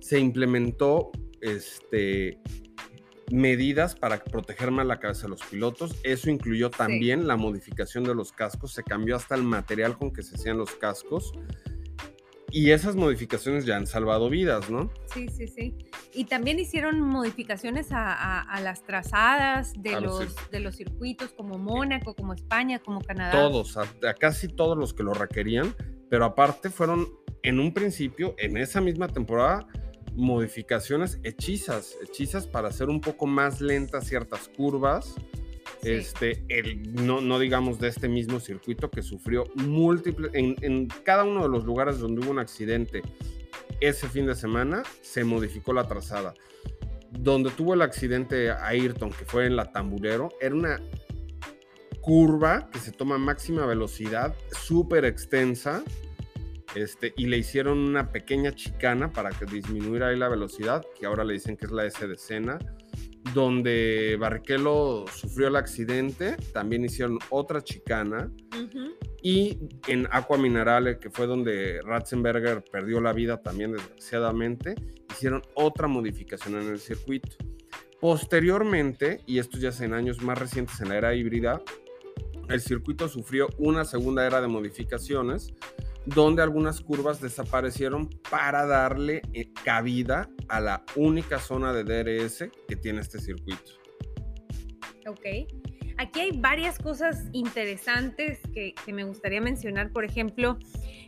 se 0.00 0.18
implementó 0.18 1.12
este, 1.40 2.38
medidas 3.30 3.94
para 3.94 4.22
proteger 4.22 4.70
más 4.70 4.86
la 4.86 4.98
cabeza 4.98 5.22
de 5.22 5.30
los 5.30 5.42
pilotos. 5.42 5.96
Eso 6.02 6.28
incluyó 6.30 6.70
también 6.70 7.26
la 7.26 7.36
modificación 7.36 8.04
de 8.04 8.14
los 8.14 8.32
cascos, 8.32 8.72
se 8.72 8.82
cambió 8.82 9.16
hasta 9.16 9.34
el 9.34 9.44
material 9.44 9.96
con 9.96 10.12
que 10.12 10.22
se 10.22 10.36
hacían 10.36 10.58
los 10.58 10.72
cascos. 10.72 11.32
Y 12.52 12.70
esas 12.70 12.94
modificaciones 12.96 13.66
ya 13.66 13.76
han 13.76 13.86
salvado 13.86 14.30
vidas, 14.30 14.70
¿no? 14.70 14.90
Sí, 15.12 15.28
sí, 15.28 15.46
sí. 15.48 15.74
Y 16.14 16.24
también 16.26 16.58
hicieron 16.58 17.00
modificaciones 17.00 17.90
a, 17.92 18.12
a- 18.12 18.40
a 18.42 18.60
las 18.60 18.82
trazadas 18.84 19.72
de 19.76 19.94
A 19.94 20.00
los 20.00 20.34
de 20.50 20.60
los 20.60 20.76
circuitos, 20.76 21.32
como 21.32 21.58
Mónaco, 21.58 22.14
como 22.14 22.32
España, 22.32 22.78
como 22.78 23.00
Canadá. 23.00 23.32
Todos, 23.32 23.76
a, 23.76 23.82
a 23.82 24.14
casi 24.14 24.48
todos 24.48 24.78
los 24.78 24.94
que 24.94 25.02
lo 25.02 25.12
requerían, 25.12 25.74
pero 26.08 26.24
aparte 26.24 26.70
fueron 26.70 27.08
en 27.42 27.58
un 27.60 27.74
principio, 27.74 28.34
en 28.38 28.56
esa 28.56 28.80
misma 28.80 29.08
temporada, 29.08 29.66
modificaciones 30.14 31.18
hechizas, 31.24 31.96
hechizas 32.02 32.46
para 32.46 32.68
hacer 32.68 32.88
un 32.88 33.00
poco 33.00 33.26
más 33.26 33.60
lentas 33.60 34.06
ciertas 34.06 34.48
curvas. 34.48 35.14
Este, 35.82 36.44
no, 36.94 37.38
digamos 37.38 37.78
de 37.78 37.88
este 37.88 38.08
mismo 38.08 38.40
circuito 38.40 38.90
que 38.90 39.02
sufrió 39.02 39.44
múltiples, 39.54 40.30
en, 40.34 40.88
cada 41.04 41.24
uno 41.24 41.42
de 41.42 41.48
los 41.48 41.64
lugares 41.64 41.98
donde 41.98 42.22
hubo 42.22 42.30
un 42.30 42.38
accidente 42.38 43.02
ese 43.80 44.08
fin 44.08 44.26
de 44.26 44.34
semana, 44.34 44.82
se 45.02 45.24
modificó 45.24 45.72
la 45.72 45.86
trazada. 45.86 46.34
Donde 47.10 47.50
tuvo 47.50 47.74
el 47.74 47.82
accidente 47.82 48.50
Ayrton, 48.50 49.10
que 49.10 49.24
fue 49.24 49.46
en 49.46 49.56
la 49.56 49.70
Tamburero, 49.70 50.30
era 50.40 50.54
una 50.54 50.80
curva 52.00 52.68
que 52.70 52.78
se 52.78 52.92
toma 52.92 53.18
máxima 53.18 53.66
velocidad, 53.66 54.34
súper 54.52 55.04
extensa, 55.04 55.82
este, 56.74 57.14
y 57.16 57.26
le 57.26 57.38
hicieron 57.38 57.78
una 57.78 58.12
pequeña 58.12 58.54
chicana 58.54 59.12
para 59.12 59.30
que 59.30 59.46
disminuyera 59.46 60.08
ahí 60.08 60.16
la 60.18 60.28
velocidad, 60.28 60.84
que 60.98 61.06
ahora 61.06 61.24
le 61.24 61.34
dicen 61.34 61.56
que 61.56 61.64
es 61.64 61.72
la 61.72 61.86
S 61.86 62.06
de 62.06 62.18
Sena, 62.18 62.58
donde 63.34 64.16
Barrichello 64.18 65.04
sufrió 65.08 65.48
el 65.48 65.56
accidente, 65.56 66.36
también 66.52 66.84
hicieron 66.84 67.18
otra 67.30 67.62
chicana, 67.62 68.30
y 69.22 69.58
en 69.88 70.06
Aqua 70.10 70.38
Minerale, 70.38 70.98
que 70.98 71.10
fue 71.10 71.26
donde 71.26 71.80
Ratzenberger 71.82 72.62
perdió 72.70 73.00
la 73.00 73.12
vida 73.12 73.42
también 73.42 73.72
desgraciadamente, 73.72 74.74
hicieron 75.10 75.42
otra 75.54 75.88
modificación 75.88 76.60
en 76.60 76.68
el 76.68 76.78
circuito. 76.78 77.36
Posteriormente, 78.00 79.20
y 79.26 79.38
esto 79.38 79.58
ya 79.58 79.70
es 79.70 79.80
en 79.80 79.94
años 79.94 80.22
más 80.22 80.38
recientes 80.38 80.80
en 80.80 80.90
la 80.90 80.96
era 80.96 81.14
híbrida, 81.14 81.60
el 82.48 82.60
circuito 82.60 83.08
sufrió 83.08 83.48
una 83.58 83.84
segunda 83.84 84.26
era 84.26 84.40
de 84.40 84.46
modificaciones, 84.46 85.52
donde 86.06 86.42
algunas 86.42 86.80
curvas 86.80 87.20
desaparecieron 87.20 88.08
para 88.30 88.64
darle 88.64 89.22
eh, 89.32 89.52
cabida 89.64 90.30
a 90.48 90.60
la 90.60 90.84
única 90.94 91.38
zona 91.38 91.72
de 91.72 91.84
DRS 91.84 92.48
que 92.68 92.76
tiene 92.76 93.00
este 93.00 93.18
circuito. 93.18 93.72
Ok. 95.06 95.26
Aquí 95.98 96.20
hay 96.20 96.30
varias 96.32 96.78
cosas 96.78 97.24
interesantes 97.32 98.38
que, 98.52 98.74
me 98.92 99.04
gustaría 99.04 99.40
mencionar. 99.40 99.90
Por 99.90 100.04
ejemplo, 100.04 100.58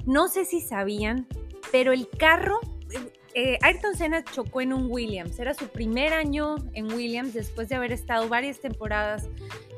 no 0.06 0.28
sé 0.28 0.44
si 0.44 0.60
sabían, 0.60 1.26
pero 1.70 1.92
el 1.92 2.08
carro, 2.08 2.58
eh, 2.90 3.12
eh, 3.34 3.58
Ayrton 3.62 3.94
Senna 3.94 4.24
chocó 4.24 4.62
en 4.62 4.72
un 4.72 4.90
Williams. 4.90 5.38
Era 5.38 5.54
su 5.54 5.68
primer 5.68 6.12
año 6.14 6.56
en 6.72 6.92
Williams 6.92 7.34
después 7.34 7.68
de 7.68 7.76
haber 7.76 7.92
estado 7.92 8.28
varias 8.28 8.60
temporadas 8.60 9.28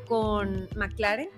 con 0.07 0.69
McLaren. 0.77 1.29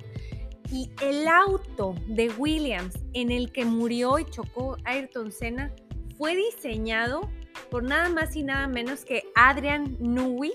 Y 0.73 0.91
el 1.03 1.29
auto 1.29 1.95
de 2.09 2.31
Williams 2.31 2.99
en 3.13 3.31
el 3.31 3.53
que 3.53 3.65
murió 3.65 4.19
y 4.19 4.25
chocó 4.25 4.77
Ayrton 4.85 5.31
Senna 5.31 5.71
fue 6.17 6.35
diseñado 6.35 7.31
por 7.71 7.83
nada 7.83 8.09
más 8.09 8.35
y 8.37 8.43
nada 8.43 8.67
menos 8.69 9.05
que 9.05 9.23
Adrian 9.35 9.97
Newey, 10.01 10.53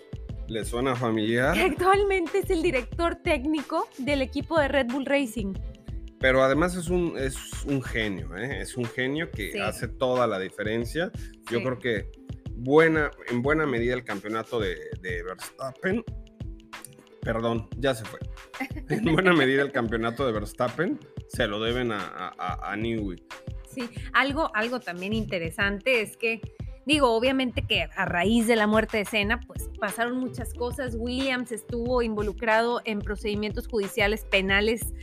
¿Le 0.48 0.66
suena 0.66 0.96
familiar? 0.96 1.54
que 1.54 1.62
actualmente 1.62 2.40
es 2.40 2.50
el 2.50 2.64
director 2.64 3.16
técnico 3.18 3.88
del 4.00 4.22
equipo 4.22 4.60
de 4.60 4.68
Red 4.70 4.88
Bull 4.88 5.06
Racing. 5.06 5.54
Pero 6.20 6.42
además 6.42 6.76
es 6.76 6.90
un, 6.90 7.14
es 7.18 7.36
un 7.66 7.84
genio, 7.84 8.36
¿eh? 8.36 8.62
es 8.62 8.76
un 8.76 8.86
genio 8.86 9.30
que 9.30 9.52
Sí. 9.52 9.60
hace 9.60 9.88
toda 9.88 10.26
la 10.26 10.40
diferencia. 10.40 11.12
Yo 11.52 11.60
Sí. 11.60 11.64
creo 11.64 11.78
que 11.78 12.10
buena, 12.56 13.12
en 13.30 13.44
buena 13.44 13.68
medida 13.68 13.94
el 13.94 14.04
campeonato 14.04 14.60
de, 14.60 14.78
de 15.02 15.22
Verstappen, 15.22 16.04
perdón, 17.28 17.68
ya 17.78 17.94
se 17.94 18.06
fue. 18.06 18.20
En 18.90 19.04
buena 19.14 19.34
medida 19.34 19.62
el 19.62 19.74
campeonato 19.74 20.26
de 20.26 20.32
Verstappen 20.32 20.98
se 21.28 21.46
lo 21.46 21.60
deben 21.60 21.92
a, 21.92 22.34
a, 22.38 22.76
Newey. 22.78 23.22
Sí, 23.70 23.90
algo, 24.14 24.50
algo 24.56 24.80
también 24.80 25.12
interesante 25.12 26.02
es 26.02 26.16
que, 26.16 26.40
digo, 26.86 27.12
obviamente 27.12 27.64
que 27.68 27.84
a 27.84 28.06
raíz 28.06 28.48
de 28.48 28.56
la 28.56 28.66
muerte 28.66 28.98
de 29.00 29.06
Senna, 29.06 29.42
pues 29.46 29.70
pasaron 29.78 30.18
muchas 30.20 30.54
cosas. 30.54 30.96
Williams 30.98 31.52
estuvo 31.52 32.02
involucrado 32.02 32.82
en 32.86 33.00
procedimientos 33.00 33.68
judiciales 33.68 34.24
penales 34.24 34.94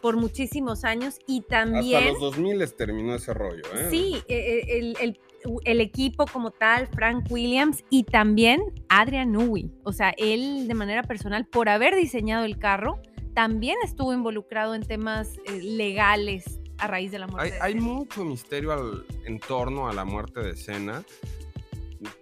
por 0.00 0.16
muchísimos 0.16 0.84
años 0.84 1.18
y 1.26 1.40
también... 1.40 1.98
Hasta 1.98 2.12
los 2.12 2.20
2000 2.20 2.58
les 2.58 2.76
terminó 2.76 3.16
ese 3.16 3.34
rollo. 3.34 3.64
¿eh? 3.74 3.88
Sí, 3.90 4.22
e- 4.28 4.36
e- 4.36 4.78
el, 4.78 4.96
el- 5.00 5.20
el 5.64 5.80
equipo 5.80 6.26
como 6.26 6.50
tal, 6.50 6.86
Frank 6.88 7.26
Williams 7.30 7.84
y 7.90 8.04
también 8.04 8.62
Adrian 8.88 9.32
Newey. 9.32 9.70
O 9.84 9.92
sea, 9.92 10.10
él 10.16 10.66
de 10.68 10.74
manera 10.74 11.02
personal, 11.02 11.46
por 11.46 11.68
haber 11.68 11.94
diseñado 11.96 12.44
el 12.44 12.58
carro, 12.58 13.00
también 13.34 13.76
estuvo 13.84 14.12
involucrado 14.12 14.74
en 14.74 14.82
temas 14.82 15.38
eh, 15.46 15.62
legales 15.62 16.60
a 16.78 16.86
raíz 16.86 17.10
de 17.12 17.18
la 17.18 17.26
muerte. 17.26 17.52
Hay, 17.52 17.52
de 17.52 17.60
hay 17.62 17.74
mucho 17.82 18.24
misterio 18.24 18.72
al, 18.72 19.04
en 19.24 19.38
torno 19.40 19.88
a 19.88 19.92
la 19.92 20.04
muerte 20.04 20.40
de 20.40 20.56
Senna. 20.56 21.02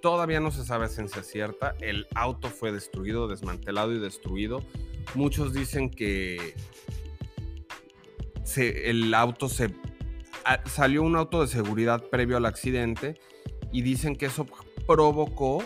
Todavía 0.02 0.40
no 0.40 0.50
se 0.50 0.64
sabe 0.64 0.84
a 0.84 0.88
ciencia 0.88 1.22
cierta. 1.22 1.74
El 1.80 2.06
auto 2.14 2.48
fue 2.48 2.70
destruido, 2.70 3.26
desmantelado 3.28 3.92
y 3.94 3.98
destruido. 3.98 4.62
Muchos 5.14 5.54
dicen 5.54 5.88
que 5.90 6.54
se- 8.44 8.90
el 8.90 9.12
auto 9.14 9.48
se 9.48 9.70
a- 10.44 10.66
salió 10.68 11.02
un 11.02 11.16
auto 11.16 11.40
de 11.40 11.46
seguridad 11.48 12.02
previo 12.10 12.36
al 12.36 12.46
accidente 12.46 13.18
y 13.72 13.82
dicen 13.82 14.16
que 14.16 14.26
eso 14.26 14.46
provocó 14.86 15.62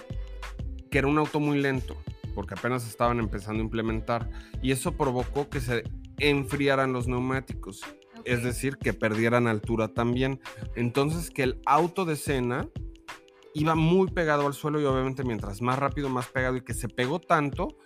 que 0.90 0.98
era 0.98 1.08
un 1.08 1.18
auto 1.18 1.40
muy 1.40 1.60
lento 1.60 1.96
porque 2.34 2.54
apenas 2.54 2.86
estaban 2.86 3.18
empezando 3.20 3.60
a 3.60 3.64
implementar 3.64 4.28
y 4.62 4.72
eso 4.72 4.92
provocó 4.92 5.48
que 5.48 5.60
se 5.60 5.84
enfriaran 6.18 6.92
los 6.92 7.06
neumáticos 7.08 7.82
es 8.24 8.42
decir, 8.42 8.78
que 8.78 8.94
perdieran 8.94 9.46
altura 9.46 9.88
también. 9.88 10.40
Entonces, 10.76 11.30
que 11.30 11.42
el 11.42 11.60
auto 11.66 12.06
de 12.06 12.16
Senna 12.16 12.68
iba 13.52 13.74
muy 13.74 14.10
pegado 14.10 14.46
al 14.46 14.54
suelo 14.54 14.80
y 14.80 14.84
obviamente 14.86 15.24
mientras 15.24 15.60
más 15.60 15.78
rápido, 15.78 16.08
más 16.08 16.28
pegado 16.28 16.56
y 16.56 16.62
que 16.62 16.72
se 16.72 16.88
pegó 16.88 17.20
tanto 17.20 17.76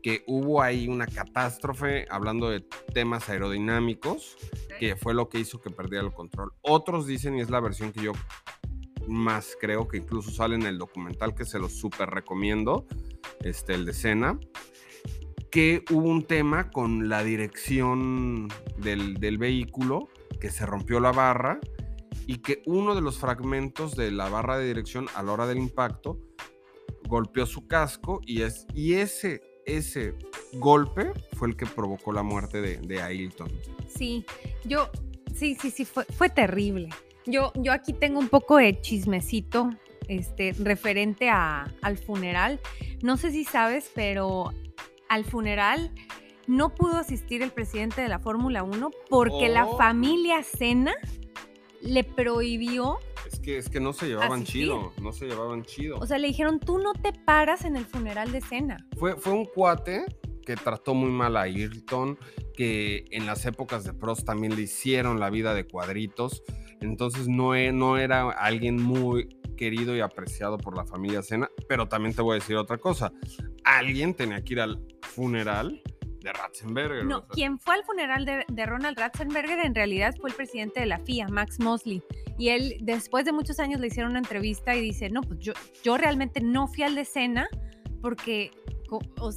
que 0.00 0.22
hubo 0.28 0.62
ahí 0.62 0.86
una 0.86 1.06
catástrofe 1.08 2.06
hablando 2.10 2.48
de 2.48 2.60
temas 2.94 3.28
aerodinámicos, 3.28 4.36
que 4.78 4.96
fue 4.96 5.14
lo 5.14 5.28
que 5.28 5.40
hizo 5.40 5.60
que 5.60 5.70
perdiera 5.70 6.04
el 6.04 6.12
control. 6.12 6.52
Otros 6.62 7.06
dicen, 7.06 7.36
y 7.36 7.40
es 7.40 7.50
la 7.50 7.60
versión 7.60 7.92
que 7.92 8.02
yo 8.02 8.12
más 9.06 9.56
creo, 9.60 9.88
que 9.88 9.98
incluso 9.98 10.30
sale 10.30 10.54
en 10.54 10.62
el 10.62 10.78
documental 10.78 11.34
que 11.34 11.44
se 11.44 11.58
los 11.58 11.72
súper 11.72 12.10
recomiendo, 12.10 12.86
este, 13.40 13.74
el 13.74 13.84
de 13.84 13.94
Senna, 13.94 14.38
que 15.50 15.84
hubo 15.90 16.08
un 16.08 16.24
tema 16.24 16.70
con 16.70 17.08
la 17.08 17.24
dirección 17.24 18.48
del, 18.76 19.14
del 19.14 19.38
vehículo, 19.38 20.08
que 20.40 20.50
se 20.50 20.66
rompió 20.66 21.00
la 21.00 21.12
barra 21.12 21.58
y 22.26 22.38
que 22.38 22.62
uno 22.66 22.94
de 22.94 23.00
los 23.00 23.18
fragmentos 23.18 23.96
de 23.96 24.10
la 24.10 24.28
barra 24.28 24.58
de 24.58 24.66
dirección 24.66 25.06
a 25.14 25.22
la 25.22 25.32
hora 25.32 25.46
del 25.46 25.58
impacto 25.58 26.20
golpeó 27.08 27.46
su 27.46 27.66
casco 27.66 28.20
y, 28.26 28.42
es, 28.42 28.66
y 28.74 28.94
ese, 28.94 29.40
ese 29.64 30.14
golpe 30.54 31.12
fue 31.34 31.48
el 31.48 31.56
que 31.56 31.66
provocó 31.66 32.12
la 32.12 32.22
muerte 32.22 32.60
de, 32.60 32.78
de 32.78 33.02
Ailton. 33.02 33.50
Sí, 33.88 34.24
yo, 34.64 34.88
sí, 35.34 35.56
sí, 35.60 35.70
sí, 35.70 35.84
fue, 35.84 36.04
fue 36.04 36.28
terrible. 36.28 36.88
Yo, 37.26 37.52
yo 37.56 37.72
aquí 37.72 37.92
tengo 37.92 38.18
un 38.18 38.28
poco 38.28 38.56
de 38.56 38.80
chismecito 38.80 39.70
este, 40.08 40.52
referente 40.58 41.28
a, 41.28 41.72
al 41.82 41.98
funeral. 41.98 42.60
No 43.02 43.16
sé 43.16 43.30
si 43.32 43.44
sabes, 43.44 43.90
pero 43.94 44.52
al 45.08 45.24
funeral 45.24 45.90
no 46.46 46.74
pudo 46.74 46.96
asistir 46.96 47.42
el 47.42 47.50
presidente 47.50 48.00
de 48.00 48.08
la 48.08 48.18
Fórmula 48.18 48.62
1 48.62 48.90
porque 49.10 49.48
la 49.50 49.66
Oh. 49.66 49.76
familia 49.76 50.42
Senna 50.42 50.94
le 51.82 52.02
prohibió, 52.04 52.98
Es 53.30 53.38
que, 53.38 53.58
es 53.58 53.68
que 53.68 53.78
no 53.80 53.92
se 53.92 54.06
llevaban 54.08 54.40
Asistir. 54.42 54.62
chido, 54.64 54.92
no 55.00 55.12
se 55.12 55.26
llevaban 55.26 55.62
chido. 55.64 55.98
o 55.98 56.06
sea, 56.06 56.18
le 56.18 56.26
dijeron, 56.28 56.58
tú 56.58 56.78
no 56.78 56.92
te 56.94 57.12
paras 57.12 57.64
en 57.66 57.76
el 57.76 57.84
funeral 57.84 58.32
de 58.32 58.40
Senna. 58.40 58.78
Fue, 58.96 59.16
fue 59.16 59.32
un 59.34 59.44
cuate 59.44 60.04
que 60.48 60.56
trató 60.56 60.94
muy 60.94 61.10
mal 61.10 61.36
a 61.36 61.42
Ayrton, 61.42 62.18
que 62.54 63.04
en 63.10 63.26
las 63.26 63.44
épocas 63.44 63.84
de 63.84 63.92
Prost 63.92 64.24
también 64.24 64.56
le 64.56 64.62
hicieron 64.62 65.20
la 65.20 65.28
vida 65.28 65.52
de 65.52 65.66
cuadritos. 65.66 66.42
Entonces 66.80 67.28
no, 67.28 67.54
e- 67.54 67.70
no 67.70 67.98
era 67.98 68.30
alguien 68.30 68.82
muy 68.82 69.28
querido 69.58 69.94
y 69.94 70.00
apreciado 70.00 70.56
por 70.56 70.74
la 70.74 70.86
familia 70.86 71.20
Senna. 71.20 71.50
Pero 71.68 71.86
también 71.86 72.14
te 72.14 72.22
voy 72.22 72.36
a 72.36 72.40
decir 72.40 72.56
otra 72.56 72.78
cosa. 72.78 73.12
alguien 73.62 74.14
tenía 74.14 74.42
que 74.42 74.54
ir 74.54 74.60
al 74.62 74.82
funeral 75.02 75.82
de 76.22 76.32
Ratzenberger. 76.32 77.04
No, 77.04 77.18
o 77.18 77.20
sea, 77.20 77.28
quien 77.32 77.58
fue 77.58 77.74
al 77.74 77.84
funeral 77.84 78.24
de, 78.24 78.46
de 78.48 78.64
Ronald 78.64 78.98
Ratzenberger 78.98 79.58
en 79.66 79.74
realidad 79.74 80.14
fue 80.18 80.30
el 80.30 80.36
presidente 80.36 80.80
de 80.80 80.86
la 80.86 80.98
FIA, 80.98 81.28
Max 81.28 81.60
Mosley. 81.60 82.02
Y 82.38 82.48
él, 82.48 82.78
después 82.80 83.26
de 83.26 83.32
muchos 83.32 83.60
años, 83.60 83.80
le 83.80 83.88
hicieron 83.88 84.12
una 84.12 84.20
entrevista 84.20 84.74
y 84.74 84.80
dice, 84.80 85.10
no, 85.10 85.20
pues 85.20 85.40
yo, 85.40 85.52
yo 85.84 85.98
realmente 85.98 86.40
no 86.40 86.68
fui 86.68 86.84
al 86.84 86.94
de 86.94 87.04
cena 87.04 87.48
porque 88.00 88.50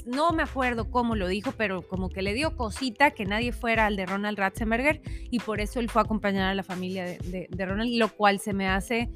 no 0.05 0.31
me 0.31 0.43
acuerdo 0.43 0.89
cómo 0.89 1.15
lo 1.15 1.27
dijo, 1.27 1.51
pero 1.57 1.81
como 1.87 2.09
que 2.09 2.21
le 2.21 2.33
dio 2.33 2.55
cosita 2.55 3.11
que 3.11 3.25
nadie 3.25 3.51
fuera 3.51 3.85
al 3.87 3.95
de 3.95 4.05
Ronald 4.05 4.37
Ratzenberger 4.37 5.01
y 5.29 5.39
por 5.39 5.59
eso 5.61 5.79
él 5.79 5.89
fue 5.89 6.01
a 6.01 6.05
acompañar 6.05 6.49
a 6.49 6.55
la 6.55 6.63
familia 6.63 7.03
de, 7.05 7.17
de- 7.19 7.47
de 7.49 7.65
Ronald, 7.65 7.93
lo 7.95 8.09
cual 8.09 8.39
se 8.39 8.53
me 8.53 8.67
hace, 8.67 9.09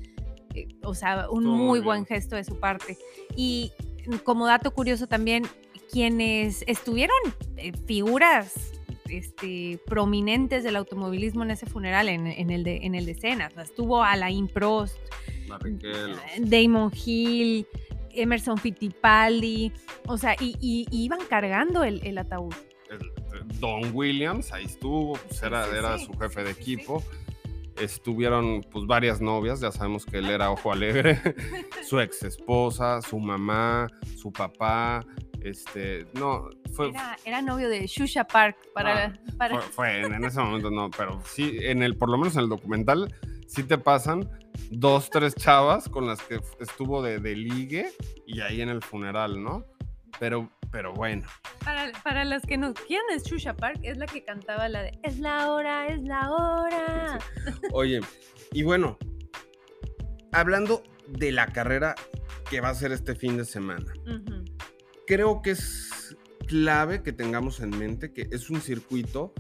eh, 0.54 0.68
o 0.84 0.94
sea, 0.94 1.30
un 1.30 1.46
muy 1.46 1.80
bien. 1.80 1.86
buen 1.86 2.06
gesto 2.06 2.36
de 2.36 2.44
su 2.44 2.60
parte. 2.60 2.98
Y 3.36 3.72
mm, 4.08 4.16
como 4.18 4.46
dato 4.48 4.72
curioso 4.72 5.08
también, 5.08 5.44
quienes 5.92 6.64
estuvieron 6.68 7.16
eh, 7.58 7.72
figuras 7.86 8.54
este, 9.08 9.80
prominentes 9.86 10.64
del 10.64 10.76
automovilismo 10.78 11.44
en 11.44 11.52
ese 11.52 11.66
funeral, 11.68 12.10
en, 12.10 12.26
en 12.28 12.50
el, 12.50 12.64
de, 12.64 12.78
en 12.78 12.96
el 12.96 13.06
de 13.06 13.14
Senna. 13.16 13.48
O 13.48 13.54
sea, 13.54 13.64
estuvo 13.64 14.04
Alain 14.04 14.48
Prost, 14.48 14.98
Barrichello. 15.48 16.18
Damon 16.40 16.92
Hill, 17.06 17.68
Emerson 18.16 18.58
Fittipaldi, 18.58 19.72
o 20.08 20.18
sea, 20.18 20.36
y, 20.40 20.56
y- 20.60 20.86
y 20.92 21.04
iban 21.06 21.20
cargando 21.30 21.84
el, 21.84 22.06
el 22.06 22.18
ataúd. 22.18 22.54
Don 23.60 23.92
Williams, 23.94 24.52
ahí 24.54 24.66
estuvo, 24.66 25.14
pues 25.14 25.42
era, 25.44 25.64
Sí, 25.66 25.70
sí, 25.72 25.78
era 25.78 25.98
sí. 25.98 26.06
su 26.06 26.14
jefe 26.18 26.44
de 26.44 26.52
equipo. 26.52 27.04
Estuvieron 27.80 28.62
pues 28.72 28.86
varias 28.86 29.20
novias, 29.20 29.60
ya 29.60 29.70
sabemos 29.72 30.06
que 30.06 30.20
él 30.20 30.30
era 30.30 30.50
ojo 30.50 30.72
alegre, 30.72 31.20
su 31.88 32.00
ex 32.00 32.24
esposa, 32.24 33.02
su 33.02 33.20
mamá, 33.20 33.88
su 34.18 34.32
papá, 34.32 35.06
este, 35.42 36.08
no, 36.14 36.50
fue, 36.74 36.90
Era, 36.92 37.18
era 37.26 37.42
novio 37.42 37.68
de 37.68 37.86
Shusha 37.86 38.24
Park 38.26 38.56
para... 38.74 39.06
Ah, 39.08 39.14
para 39.38 39.60
fue, 39.60 39.72
fue 39.72 40.02
en, 40.06 40.14
en 40.14 40.24
ese 40.24 40.40
momento 40.40 40.72
no, 40.72 40.90
pero 40.90 41.22
sí, 41.26 41.58
en 41.62 41.84
el, 41.84 41.98
por 41.98 42.10
lo 42.10 42.18
menos 42.18 42.36
en 42.38 42.44
el 42.44 42.50
documental, 42.50 43.14
sí 43.46 43.64
te 43.64 43.78
pasan 43.78 44.30
dos, 44.72 45.10
tres 45.10 45.36
chavas 45.36 45.90
con 45.90 46.08
las 46.08 46.22
que 46.22 46.40
estuvo 46.60 47.02
de, 47.02 47.20
de 47.20 47.36
ligue 47.36 47.92
y 48.26 48.42
ahí 48.42 48.62
en 48.62 48.70
el 48.70 48.82
funeral, 48.82 49.42
¿no? 49.44 49.66
Pero, 50.20 50.52
pero 50.72 50.94
bueno. 50.94 51.28
Para, 51.64 51.92
para 52.04 52.24
las 52.26 52.44
que 52.44 52.58
no 52.58 52.74
quieran, 52.74 53.06
es 53.14 53.24
Shusha 53.24 53.56
Park, 53.56 53.80
es 53.84 53.98
la 53.98 54.06
que 54.06 54.24
cantaba 54.24 54.70
la 54.70 54.84
de 54.84 55.00
Es 55.04 55.20
la 55.20 55.52
hora, 55.52 55.88
es 55.88 56.02
la 56.04 56.32
hora. 56.32 57.20
Oye, 57.74 58.02
y 58.52 58.64
bueno, 58.64 58.98
hablando 60.32 60.84
de 61.08 61.32
la 61.32 61.48
carrera 61.48 61.96
que 62.50 62.62
va 62.62 62.70
a 62.70 62.76
ser 62.76 62.92
este 62.92 63.16
fin 63.16 63.38
de 63.38 63.46
semana, 63.46 63.92
creo 65.08 65.42
que 65.42 65.52
es 65.52 66.16
clave 66.48 67.02
que 67.02 67.12
tengamos 67.12 67.60
en 67.60 67.72
mente 67.72 68.14
que 68.14 68.28
es 68.32 68.50
un 68.50 68.62
circuito 68.62 69.34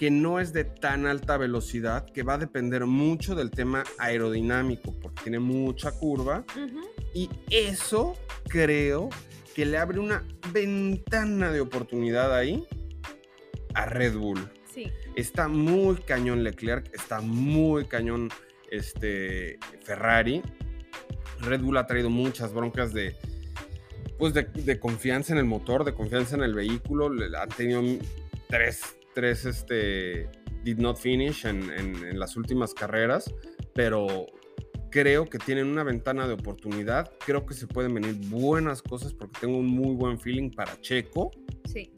que 0.00 0.10
no 0.10 0.40
es 0.40 0.54
de 0.54 0.64
tan 0.64 1.04
alta 1.04 1.36
velocidad, 1.36 2.06
que 2.06 2.22
va 2.22 2.34
a 2.34 2.38
depender 2.38 2.86
mucho 2.86 3.34
del 3.34 3.50
tema 3.50 3.84
aerodinámico, 3.98 4.98
porque 4.98 5.24
tiene 5.24 5.40
mucha 5.40 5.92
curva, 5.92 6.42
y 7.12 7.28
eso 7.50 8.16
creo 8.48 9.10
que 9.54 9.66
le 9.66 9.76
abre 9.76 9.98
una 9.98 10.26
ventana 10.54 11.52
de 11.52 11.60
oportunidad 11.60 12.34
ahí 12.34 12.66
a 13.74 13.84
Red 13.84 14.16
Bull. 14.16 14.50
Sí. 14.74 14.90
Está 15.16 15.48
muy 15.48 15.96
cañón 15.96 16.44
Leclerc, 16.44 16.88
está 16.94 17.20
muy 17.20 17.84
cañón 17.84 18.30
este, 18.70 19.58
Ferrari. 19.82 20.40
Red 21.40 21.60
Bull 21.60 21.76
ha 21.76 21.86
traído 21.86 22.08
muchas 22.08 22.54
broncas 22.54 22.94
de, 22.94 23.16
pues 24.18 24.32
de, 24.32 24.44
de 24.44 24.80
confianza 24.80 25.34
en 25.34 25.40
el 25.40 25.44
motor, 25.44 25.84
de 25.84 25.92
confianza 25.92 26.36
en 26.36 26.42
el 26.42 26.54
vehículo. 26.54 27.10
Han 27.38 27.48
tenido 27.50 27.82
tres, 28.48 28.96
tres 29.14 29.44
este, 29.46 30.28
did 30.64 30.78
not 30.78 30.96
finish 30.98 31.44
en, 31.46 31.70
en- 31.70 32.04
en 32.04 32.18
las 32.18 32.36
últimas 32.36 32.74
carreras, 32.74 33.32
pero 33.74 34.26
creo 34.90 35.26
que 35.26 35.38
tienen 35.38 35.66
una 35.66 35.84
ventana 35.84 36.26
de 36.26 36.34
oportunidad. 36.34 37.12
Creo 37.24 37.46
que 37.46 37.54
se 37.54 37.66
pueden 37.66 37.94
venir 37.94 38.14
buenas 38.28 38.82
cosas 38.82 39.14
porque 39.14 39.38
tengo 39.40 39.58
un 39.58 39.66
muy 39.66 39.94
buen 39.94 40.18
feeling 40.18 40.50
para 40.50 40.80
Checo 40.80 41.30
Sí. 41.64 41.92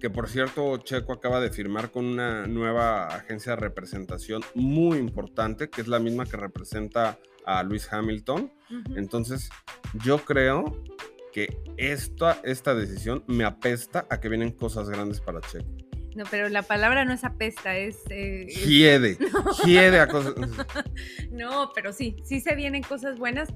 que 0.00 0.08
por 0.08 0.28
cierto 0.28 0.78
Checo 0.78 1.12
acaba 1.12 1.40
de 1.40 1.50
firmar 1.50 1.90
con 1.90 2.04
una 2.06 2.46
nueva 2.46 3.08
agencia 3.08 3.52
de 3.52 3.56
representación 3.56 4.42
muy 4.54 4.96
importante, 4.98 5.68
que 5.68 5.80
es 5.82 5.88
la 5.88 5.98
misma 5.98 6.24
que 6.24 6.36
representa 6.38 7.18
a 7.44 7.62
Luis 7.62 7.92
Hamilton. 7.92 8.52
Entonces, 8.96 9.48
yo 10.04 10.18
creo 10.18 10.82
que 11.32 11.58
esta, 11.76 12.40
esta 12.44 12.74
decisión 12.74 13.24
me 13.26 13.44
apesta 13.44 14.06
a 14.10 14.20
que 14.20 14.28
vienen 14.28 14.52
cosas 14.52 14.88
grandes 14.88 15.20
para 15.20 15.40
Checo. 15.40 15.66
No, 16.18 16.24
pero 16.28 16.48
la 16.48 16.62
palabra 16.62 17.04
no 17.04 17.12
es 17.12 17.22
apesta, 17.22 17.76
es... 17.76 17.98
eh, 18.10 18.46
es- 18.48 18.66
Hiede, 18.66 19.16
hiede 19.64 20.00
a 20.00 20.08
cosas. 20.08 20.34
No, 21.30 21.70
pero 21.76 21.92
sí, 21.92 22.16
sí 22.24 22.40
se 22.40 22.56
vienen 22.56 22.82
cosas 22.82 23.20
buenas. 23.20 23.48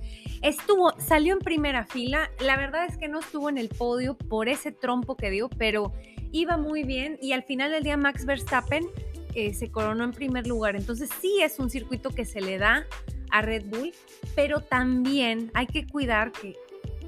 Estuvo, 0.42 0.92
salió 1.00 1.32
en 1.34 1.40
primera 1.40 1.84
fila. 1.84 2.30
La 2.38 2.56
verdad 2.56 2.86
es 2.88 2.96
que 2.96 3.08
no 3.08 3.18
estuvo 3.18 3.48
en 3.48 3.58
el 3.58 3.68
podio 3.68 4.16
por 4.16 4.48
ese 4.48 4.70
trompo 4.70 5.16
que 5.16 5.30
dio, 5.30 5.48
pero 5.50 5.92
iba 6.30 6.56
muy 6.56 6.84
bien. 6.84 7.18
Y 7.20 7.32
al 7.32 7.42
final 7.42 7.72
del 7.72 7.82
día, 7.82 7.96
Max 7.96 8.26
Verstappen 8.26 8.86
eh, 9.34 9.54
se 9.54 9.72
coronó 9.72 10.04
en 10.04 10.12
primer 10.12 10.46
lugar. 10.46 10.76
Entonces, 10.76 11.10
sí 11.20 11.40
es 11.42 11.58
un 11.58 11.68
circuito 11.68 12.10
que 12.10 12.24
se 12.24 12.40
le 12.40 12.58
da 12.58 12.86
a 13.30 13.42
Red 13.42 13.64
Bull, 13.66 13.92
pero 14.36 14.60
también 14.60 15.50
hay 15.54 15.66
que 15.66 15.84
cuidar 15.84 16.30
que, 16.30 16.54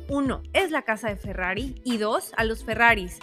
uno, 0.09 0.43
es 0.53 0.73
la 0.73 0.83
casa 0.83 1.09
de 1.11 1.17
Ferrari 1.17 1.77
y 1.85 1.99
dos, 1.99 2.33
a 2.37 2.43
los 2.43 2.65
Ferraris 2.65 3.21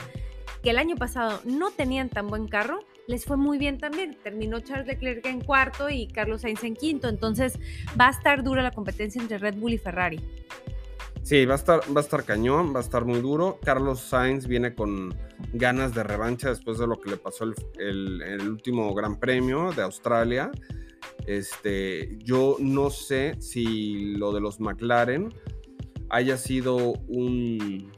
que 0.63 0.69
el 0.69 0.77
año 0.77 0.95
pasado 0.95 1.39
no 1.45 1.71
tenían 1.71 2.09
tan 2.09 2.27
buen 2.27 2.47
carro, 2.47 2.79
les 3.07 3.25
fue 3.25 3.35
muy 3.37 3.57
bien 3.57 3.77
también. 3.79 4.17
Terminó 4.23 4.59
Charles 4.59 4.87
Leclerc 4.87 5.25
en 5.25 5.41
cuarto 5.41 5.89
y 5.89 6.07
Carlos 6.07 6.41
Sainz 6.41 6.63
en 6.63 6.75
quinto. 6.75 7.09
Entonces 7.09 7.59
va 7.99 8.07
a 8.07 8.11
estar 8.11 8.43
dura 8.43 8.61
la 8.61 8.71
competencia 8.71 9.21
entre 9.21 9.37
Red 9.37 9.55
Bull 9.55 9.73
y 9.73 9.77
Ferrari. 9.77 10.19
Sí, 11.23 11.45
va 11.45 11.53
a, 11.53 11.57
estar, 11.57 11.81
va 11.95 12.01
a 12.01 12.03
estar 12.03 12.23
cañón, 12.23 12.73
va 12.73 12.79
a 12.79 12.81
estar 12.83 13.05
muy 13.05 13.21
duro. 13.21 13.59
Carlos 13.63 13.99
Sainz 13.99 14.47
viene 14.47 14.73
con 14.73 15.13
ganas 15.53 15.93
de 15.93 16.03
revancha 16.03 16.49
después 16.49 16.79
de 16.79 16.87
lo 16.87 16.99
que 16.99 17.11
le 17.11 17.17
pasó 17.17 17.43
el, 17.43 18.21
el- 18.23 18.49
último 18.49 18.93
Gran 18.95 19.19
Premio 19.19 19.71
de 19.71 19.83
Australia. 19.83 20.51
Este, 21.27 22.17
yo 22.23 22.57
no 22.59 22.89
sé 22.89 23.39
si 23.39 24.15
lo 24.15 24.31
de 24.31 24.41
los 24.41 24.59
McLaren 24.59 25.31
haya 26.09 26.37
sido 26.37 26.93
un, 27.07 27.91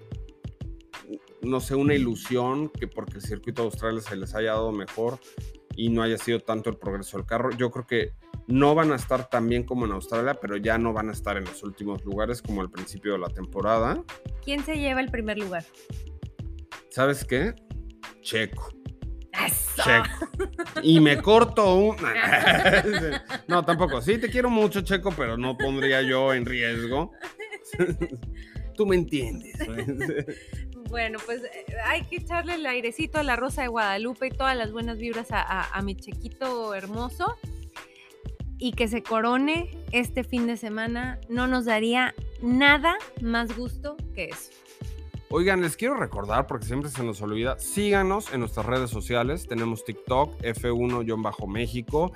no 1.44 1.60
sé, 1.60 1.76
una 1.76 1.94
ilusión 1.94 2.70
que 2.70 2.88
porque 2.88 3.18
el 3.18 3.22
circuito 3.22 3.62
de 3.62 3.68
Australia 3.68 4.02
se 4.02 4.16
les 4.16 4.34
haya 4.36 4.52
dado 4.52 4.72
mejor 4.72 5.20
y 5.76 5.90
no 5.90 6.04
haya 6.04 6.18
sido 6.18 6.40
tanto 6.40 6.70
el 6.70 6.78
progreso 6.78 7.18
del 7.18 7.26
carro. 7.26 7.52
Yo 7.52 7.72
creo 7.72 7.86
que 7.86 8.14
no 8.48 8.76
van 8.76 8.92
a 8.92 8.96
estar 8.96 9.30
tan 9.30 9.48
bien 9.48 9.64
como 9.64 9.86
en 9.86 9.92
Australia, 9.92 10.36
pero 10.40 10.58
ya 10.58 10.78
no 10.78 10.94
van 10.94 11.10
a 11.10 11.14
estar 11.14 11.38
en 11.38 11.46
los 11.46 11.64
últimos 11.64 12.04
lugares 12.04 12.42
como 12.42 12.62
al 12.62 12.70
principio 12.70 13.14
de 13.14 13.20
la 13.20 13.30
temporada. 13.30 14.04
¿Quién 14.44 14.64
se 14.64 14.78
lleva 14.78 15.02
el 15.02 15.10
primer 15.10 15.38
lugar? 15.38 15.64
¿Sabes 16.90 17.26
qué? 17.26 17.54
Checo. 18.22 18.70
¡Eso! 19.32 19.84
Checo. 19.84 20.52
Y 20.84 21.00
me 21.00 21.22
corto 21.22 21.76
un... 21.76 21.96
No, 23.48 23.66
tampoco. 23.66 24.02
Sí, 24.02 24.18
te 24.18 24.30
quiero 24.30 24.50
mucho, 24.50 24.82
Checo, 24.82 25.12
pero 25.12 25.38
no 25.38 25.58
pondría 25.58 26.02
yo 26.02 26.34
en 26.34 26.46
riesgo. 26.46 27.12
Tú 28.76 28.86
me 28.86 28.96
entiendes. 28.96 29.54
Bueno, 30.94 31.18
pues 31.26 31.42
eh, 31.44 31.66
hay 31.86 32.04
que 32.04 32.18
echarle 32.18 32.54
el 32.54 32.66
airecito 32.68 33.18
a 33.18 33.24
la 33.24 33.36
Rosa 33.36 33.64
de 33.64 33.68
Guadalupe 33.68 34.28
y 34.28 34.30
todas 34.30 34.56
las 34.56 34.72
buenas 34.72 35.00
vibras 35.00 35.32
a, 35.32 35.42
a- 35.42 35.76
a 35.76 35.82
mi 35.82 35.96
chequito 35.96 36.76
hermoso. 36.76 37.36
Y 38.60 38.74
que 38.74 38.88
se 38.88 39.02
corone 39.02 39.72
este 39.92 40.24
fin 40.24 40.46
de 40.46 40.56
semana. 40.56 41.20
No 41.30 41.48
nos 41.48 41.66
daría 41.66 42.14
nada 42.44 42.96
más 43.24 43.58
gusto 43.58 43.98
que 44.14 44.26
eso. 44.26 44.52
Oigan, 45.32 45.62
les 45.64 45.76
quiero 45.76 45.96
recordar, 45.96 46.46
porque 46.46 46.68
siempre 46.68 46.92
se 46.92 47.04
nos 47.04 47.20
olvida, 47.24 47.58
síganos 47.58 48.32
en 48.32 48.42
nuestras 48.42 48.68
redes 48.68 48.92
sociales. 48.92 49.48
Tenemos 49.48 49.84
TikTok, 49.84 50.40
F1-México. 50.44 52.12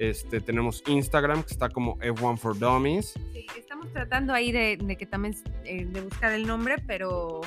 Este, 0.00 0.40
tenemos 0.40 0.82
Instagram, 0.88 1.44
que 1.44 1.52
está 1.52 1.68
como 1.68 1.96
F1 2.00 2.36
for 2.38 2.58
Dummies. 2.58 3.14
Sí, 3.32 3.46
estamos 3.56 3.90
tratando 3.92 4.34
ahí 4.34 4.50
de, 4.50 4.78
de 4.82 4.96
que 4.96 5.06
también 5.06 5.36
eh, 5.64 5.86
de 5.86 6.00
buscar 6.02 6.32
el 6.32 6.44
nombre, 6.44 6.74
pero, 6.88 7.40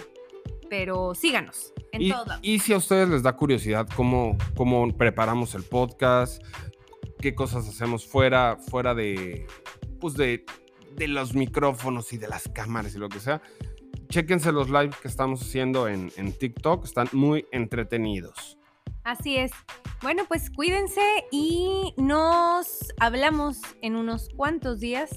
pero 0.69 1.13
síganos 1.15 1.73
en 1.91 2.01
Y, 2.03 2.12
todos 2.12 2.27
lados. 2.27 2.41
y 2.45 2.60
si 2.60 2.73
a 2.73 2.77
ustedes 2.77 3.10
les 3.10 3.23
da 3.23 3.36
curiosidad 3.36 3.88
cómo, 3.95 4.38
cómo 4.55 4.88
preparamos 4.95 5.55
el 5.55 5.63
podcast, 5.63 6.43
qué 7.19 7.36
cosas 7.36 7.67
hacemos 7.67 8.05
fuera, 8.08 8.58
fuera 8.58 8.93
de, 8.95 9.47
pues 9.99 10.13
de, 10.15 10.45
de 10.95 11.08
los 11.08 11.34
micrófonos 11.34 12.13
y 12.13 12.17
de 12.17 12.27
las 12.27 12.47
cámaras 12.49 12.95
y 12.95 12.97
lo 12.99 13.10
que 13.10 13.19
sea, 13.19 13.41
chéquense 14.10 14.51
los 14.51 14.69
lives 14.69 14.95
que 14.97 15.08
estamos 15.08 15.41
haciendo 15.41 15.88
en, 15.88 16.12
en 16.17 16.34
TikTok, 16.34 16.86
están 16.86 17.10
muy 17.12 17.45
entretenidos. 17.51 18.58
Así 19.03 19.38
es. 19.38 19.51
Bueno, 20.01 20.23
pues 20.27 20.49
cuídense 20.51 21.01
y 21.32 21.93
nos 21.97 22.93
hablamos 22.99 23.58
en 23.82 23.95
unos 23.95 24.29
cuantos 24.36 24.79
días, 24.79 25.10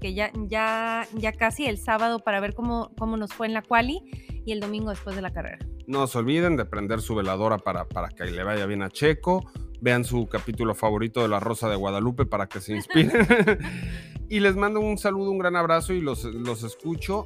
que 0.00 0.14
ya, 0.14 0.30
ya, 0.46 1.06
ya 1.14 1.32
casi 1.32 1.66
el 1.66 1.76
sábado 1.78 2.20
para 2.20 2.40
ver 2.40 2.54
cómo, 2.54 2.90
cómo 2.98 3.16
nos 3.16 3.32
fue 3.34 3.46
en 3.46 3.54
la 3.54 3.62
quali 3.62 4.00
y 4.44 4.52
el 4.52 4.60
domingo 4.60 4.90
después 4.90 5.16
de 5.16 5.22
la 5.22 5.32
carrera. 5.32 5.58
No 5.86 6.06
se 6.06 6.18
olviden 6.18 6.56
de 6.56 6.64
prender 6.64 7.00
su 7.00 7.14
veladora 7.14 7.58
para, 7.58 7.88
para 7.88 8.08
que 8.08 8.24
le 8.24 8.42
vaya 8.42 8.66
bien 8.66 8.82
a 8.82 8.90
Checo. 8.90 9.50
Vean 9.80 10.04
su 10.04 10.28
capítulo 10.28 10.74
favorito 10.74 11.22
de 11.22 11.28
La 11.28 11.40
Rosa 11.40 11.68
de 11.68 11.76
Guadalupe 11.76 12.26
para 12.26 12.46
que 12.46 12.60
se 12.60 12.74
inspiren. 12.74 13.26
y 14.28 14.40
les 14.40 14.56
mando 14.56 14.80
un 14.80 14.98
saludo, 14.98 15.30
un 15.30 15.38
gran 15.38 15.56
abrazo 15.56 15.92
y 15.92 16.00
los, 16.00 16.24
los 16.24 16.62
escucho 16.62 17.24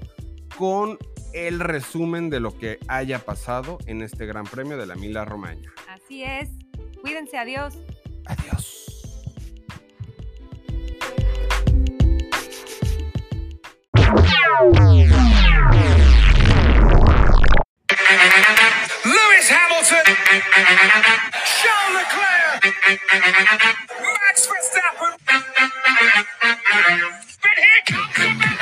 con 0.56 0.98
el 1.32 1.58
resumen 1.60 2.30
de 2.30 2.40
lo 2.40 2.56
que 2.56 2.78
haya 2.86 3.18
pasado 3.18 3.78
en 3.86 4.02
este 4.02 4.24
Gran 4.26 4.44
Premio 4.44 4.76
de 4.76 4.86
la 4.86 4.94
Mila 4.94 5.24
Romagna. 5.24 5.72
Así 5.88 6.22
es. 6.22 6.48
Cuídense, 7.02 7.36
adiós. 7.36 7.76
Adiós. 8.26 8.84
Lewis 19.34 19.48
Hamilton, 19.48 20.04
Charles 21.58 21.94
Leclerc, 21.96 22.74
Max 24.00 24.46
Verstappen, 24.46 25.18
but 27.42 27.56
here 27.58 27.82
comes 27.88 28.14
the 28.38 28.53